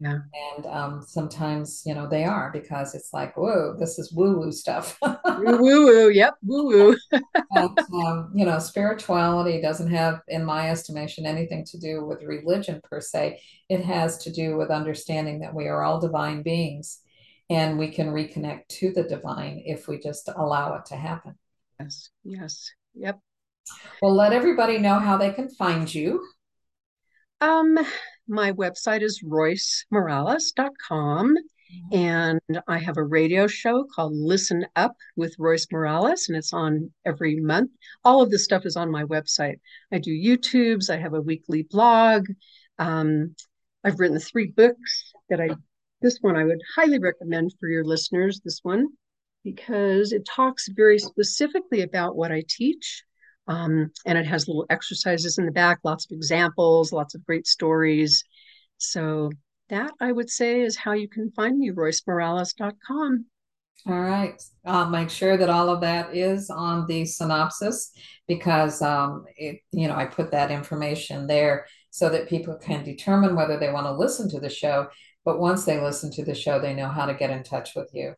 Yeah. 0.00 0.20
And 0.56 0.66
um, 0.66 1.02
sometimes, 1.06 1.82
you 1.84 1.94
know, 1.94 2.08
they 2.08 2.24
are 2.24 2.50
because 2.50 2.94
it's 2.94 3.12
like, 3.12 3.36
whoa, 3.36 3.76
this 3.78 3.98
is 3.98 4.12
woo 4.12 4.38
woo 4.38 4.50
stuff. 4.50 4.98
woo 5.02 5.58
woo. 5.60 6.08
Yep. 6.08 6.34
Woo 6.42 6.66
woo. 6.66 6.96
um, 7.92 8.32
you 8.34 8.46
know, 8.46 8.58
spirituality 8.58 9.60
doesn't 9.60 9.90
have, 9.90 10.22
in 10.28 10.42
my 10.42 10.70
estimation, 10.70 11.26
anything 11.26 11.66
to 11.66 11.78
do 11.78 12.06
with 12.06 12.22
religion 12.22 12.80
per 12.82 13.00
se. 13.00 13.42
It 13.68 13.84
has 13.84 14.16
to 14.24 14.32
do 14.32 14.56
with 14.56 14.70
understanding 14.70 15.40
that 15.40 15.54
we 15.54 15.66
are 15.66 15.82
all 15.82 16.00
divine 16.00 16.42
beings 16.42 17.00
and 17.50 17.78
we 17.78 17.90
can 17.90 18.08
reconnect 18.08 18.68
to 18.68 18.92
the 18.92 19.02
divine 19.02 19.62
if 19.66 19.86
we 19.86 19.98
just 19.98 20.30
allow 20.34 20.76
it 20.76 20.86
to 20.86 20.96
happen. 20.96 21.34
Yes. 21.78 22.08
Yes. 22.24 22.70
Yep. 22.94 23.20
Well, 24.00 24.14
let 24.14 24.32
everybody 24.32 24.78
know 24.78 24.98
how 24.98 25.18
they 25.18 25.30
can 25.30 25.50
find 25.50 25.92
you. 25.92 26.24
Um, 27.42 27.78
my 28.30 28.52
website 28.52 29.02
is 29.02 29.22
roycemorales.com. 29.22 31.36
And 31.92 32.40
I 32.66 32.78
have 32.78 32.96
a 32.96 33.04
radio 33.04 33.46
show 33.46 33.84
called 33.84 34.14
Listen 34.14 34.66
Up 34.74 34.96
with 35.16 35.36
Royce 35.38 35.66
Morales, 35.70 36.28
and 36.28 36.36
it's 36.36 36.52
on 36.52 36.90
every 37.04 37.36
month. 37.36 37.70
All 38.04 38.22
of 38.22 38.30
this 38.30 38.44
stuff 38.44 38.66
is 38.66 38.76
on 38.76 38.90
my 38.90 39.04
website. 39.04 39.60
I 39.92 39.98
do 39.98 40.10
YouTubes, 40.10 40.90
I 40.90 40.98
have 40.98 41.14
a 41.14 41.20
weekly 41.20 41.62
blog. 41.62 42.26
Um, 42.78 43.36
I've 43.84 44.00
written 44.00 44.18
three 44.18 44.48
books 44.48 45.12
that 45.28 45.40
I, 45.40 45.50
this 46.02 46.18
one 46.20 46.36
I 46.36 46.44
would 46.44 46.60
highly 46.74 46.98
recommend 46.98 47.54
for 47.60 47.68
your 47.68 47.84
listeners, 47.84 48.40
this 48.44 48.60
one, 48.62 48.88
because 49.44 50.12
it 50.12 50.26
talks 50.26 50.68
very 50.68 50.98
specifically 50.98 51.82
about 51.82 52.16
what 52.16 52.32
I 52.32 52.42
teach. 52.48 53.04
Um, 53.50 53.90
and 54.06 54.16
it 54.16 54.26
has 54.26 54.46
little 54.46 54.64
exercises 54.70 55.36
in 55.38 55.44
the 55.44 55.50
back, 55.50 55.80
lots 55.82 56.04
of 56.04 56.12
examples, 56.12 56.92
lots 56.92 57.16
of 57.16 57.26
great 57.26 57.48
stories. 57.48 58.22
So 58.78 59.30
that 59.70 59.90
I 60.00 60.12
would 60.12 60.30
say 60.30 60.60
is 60.60 60.76
how 60.76 60.92
you 60.92 61.08
can 61.08 61.32
find 61.32 61.58
me, 61.58 61.72
roycemorales.com. 61.72 63.26
All 63.86 64.00
right. 64.00 64.40
I'll 64.64 64.90
make 64.90 65.10
sure 65.10 65.36
that 65.36 65.50
all 65.50 65.68
of 65.68 65.80
that 65.80 66.14
is 66.14 66.48
on 66.48 66.86
the 66.86 67.04
synopsis 67.04 67.90
because 68.28 68.82
um, 68.82 69.24
it, 69.36 69.60
you 69.72 69.88
know, 69.88 69.96
I 69.96 70.04
put 70.04 70.30
that 70.30 70.52
information 70.52 71.26
there 71.26 71.66
so 71.90 72.08
that 72.08 72.28
people 72.28 72.56
can 72.56 72.84
determine 72.84 73.34
whether 73.34 73.58
they 73.58 73.72
want 73.72 73.86
to 73.86 73.92
listen 73.92 74.30
to 74.30 74.38
the 74.38 74.50
show. 74.50 74.86
But 75.24 75.40
once 75.40 75.64
they 75.64 75.80
listen 75.80 76.12
to 76.12 76.24
the 76.24 76.36
show, 76.36 76.60
they 76.60 76.74
know 76.74 76.88
how 76.88 77.06
to 77.06 77.14
get 77.14 77.30
in 77.30 77.42
touch 77.42 77.74
with 77.74 77.90
you. 77.92 78.14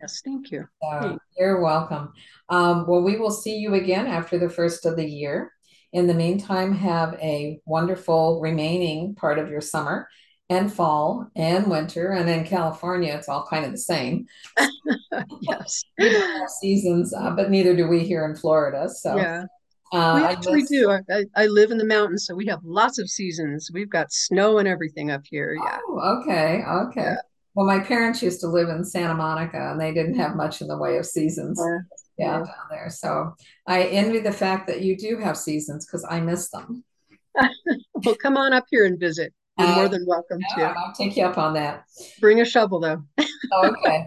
Yes, 0.00 0.20
thank 0.24 0.50
you. 0.50 0.66
So 0.82 1.18
you're 1.38 1.62
welcome. 1.62 2.12
Um, 2.48 2.86
well, 2.86 3.02
we 3.02 3.16
will 3.16 3.30
see 3.30 3.56
you 3.56 3.74
again 3.74 4.06
after 4.06 4.38
the 4.38 4.50
first 4.50 4.86
of 4.86 4.96
the 4.96 5.06
year. 5.06 5.52
In 5.92 6.06
the 6.06 6.14
meantime, 6.14 6.74
have 6.74 7.14
a 7.14 7.60
wonderful 7.64 8.40
remaining 8.40 9.14
part 9.14 9.38
of 9.38 9.48
your 9.48 9.60
summer 9.60 10.08
and 10.50 10.72
fall 10.72 11.28
and 11.36 11.68
winter. 11.68 12.10
And 12.12 12.28
in 12.28 12.44
California, 12.44 13.14
it's 13.14 13.28
all 13.28 13.46
kind 13.48 13.64
of 13.64 13.70
the 13.70 13.78
same. 13.78 14.26
yes. 15.40 15.84
seasons, 16.60 17.14
uh, 17.14 17.30
but 17.30 17.50
neither 17.50 17.74
do 17.76 17.86
we 17.86 18.00
here 18.00 18.24
in 18.24 18.36
Florida. 18.36 18.88
So, 18.88 19.16
yeah. 19.16 19.44
Uh, 19.92 20.14
we 20.16 20.24
actually 20.24 20.62
do. 20.64 20.90
I, 20.90 21.24
I, 21.36 21.46
live 21.46 21.70
in 21.70 21.78
the 21.78 21.84
mountains, 21.84 22.26
so 22.26 22.34
we 22.34 22.46
have 22.46 22.58
lots 22.64 22.98
of 22.98 23.08
seasons. 23.08 23.70
We've 23.72 23.88
got 23.88 24.10
snow 24.10 24.58
and 24.58 24.66
everything 24.66 25.12
up 25.12 25.22
here. 25.24 25.54
Yeah. 25.54 25.78
Oh, 25.86 26.20
okay. 26.20 26.64
Okay. 26.66 27.00
Yeah. 27.02 27.16
Well, 27.54 27.66
my 27.66 27.78
parents 27.78 28.22
used 28.22 28.40
to 28.40 28.48
live 28.48 28.68
in 28.68 28.84
Santa 28.84 29.14
Monica 29.14 29.70
and 29.70 29.80
they 29.80 29.94
didn't 29.94 30.16
have 30.16 30.34
much 30.34 30.60
in 30.60 30.66
the 30.66 30.76
way 30.76 30.96
of 30.96 31.06
seasons. 31.06 31.60
Yeah, 32.18 32.26
yeah 32.26 32.38
down 32.38 32.46
there. 32.70 32.90
So 32.90 33.34
I 33.66 33.84
envy 33.84 34.18
the 34.18 34.32
fact 34.32 34.66
that 34.66 34.80
you 34.82 34.96
do 34.96 35.18
have 35.18 35.36
seasons 35.36 35.86
because 35.86 36.04
I 36.08 36.20
miss 36.20 36.50
them. 36.50 36.84
well, 37.94 38.16
come 38.16 38.36
on 38.36 38.52
up 38.52 38.64
here 38.70 38.86
and 38.86 38.98
visit. 38.98 39.32
You're 39.58 39.68
uh, 39.68 39.74
more 39.76 39.88
than 39.88 40.04
welcome 40.06 40.40
to. 40.56 40.62
I'll 40.62 40.92
take 40.94 41.16
you 41.16 41.24
up 41.24 41.38
on 41.38 41.54
that. 41.54 41.84
Bring 42.20 42.40
a 42.40 42.44
shovel, 42.44 42.80
though. 42.80 43.04
okay. 43.64 44.04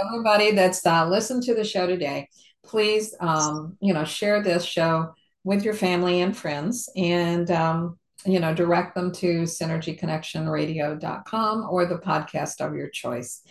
Everybody 0.00 0.52
that's 0.52 0.84
uh, 0.86 1.08
listened 1.08 1.42
to 1.44 1.54
the 1.54 1.64
show 1.64 1.88
today, 1.88 2.28
please, 2.64 3.14
um, 3.18 3.76
you 3.80 3.92
know, 3.92 4.04
share 4.04 4.42
this 4.42 4.64
show 4.64 5.12
with 5.42 5.64
your 5.64 5.74
family 5.74 6.20
and 6.20 6.36
friends, 6.36 6.88
and 6.96 7.50
um, 7.50 7.98
you 8.24 8.40
know, 8.40 8.54
direct 8.54 8.94
them 8.94 9.12
to 9.12 9.42
synergyconnectionradio.com 9.42 11.68
or 11.70 11.84
the 11.86 11.98
podcast 11.98 12.64
of 12.64 12.74
your 12.74 12.88
choice. 12.88 13.42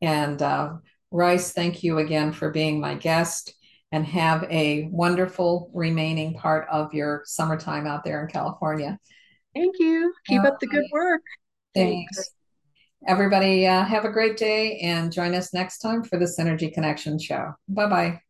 And 0.00 0.40
uh, 0.40 0.74
Royce, 1.10 1.50
thank 1.52 1.82
you 1.82 1.98
again 1.98 2.30
for 2.32 2.50
being 2.50 2.80
my 2.80 2.94
guest 2.94 3.54
and 3.92 4.06
have 4.06 4.44
a 4.44 4.88
wonderful 4.92 5.70
remaining 5.74 6.34
part 6.34 6.68
of 6.70 6.94
your 6.94 7.22
summertime 7.24 7.86
out 7.86 8.04
there 8.04 8.22
in 8.22 8.28
California. 8.28 8.98
Thank 9.54 9.76
you. 9.80 10.14
Keep 10.26 10.44
up 10.44 10.60
the 10.60 10.68
good 10.68 10.86
work. 10.92 11.22
Thanks. 11.74 12.16
Thanks. 12.16 12.30
Everybody, 13.06 13.66
uh, 13.66 13.84
have 13.84 14.04
a 14.04 14.10
great 14.10 14.36
day 14.36 14.78
and 14.80 15.10
join 15.10 15.34
us 15.34 15.54
next 15.54 15.78
time 15.78 16.04
for 16.04 16.18
the 16.18 16.26
Synergy 16.26 16.72
Connection 16.72 17.18
Show. 17.18 17.54
Bye 17.66 17.88
bye. 17.88 18.29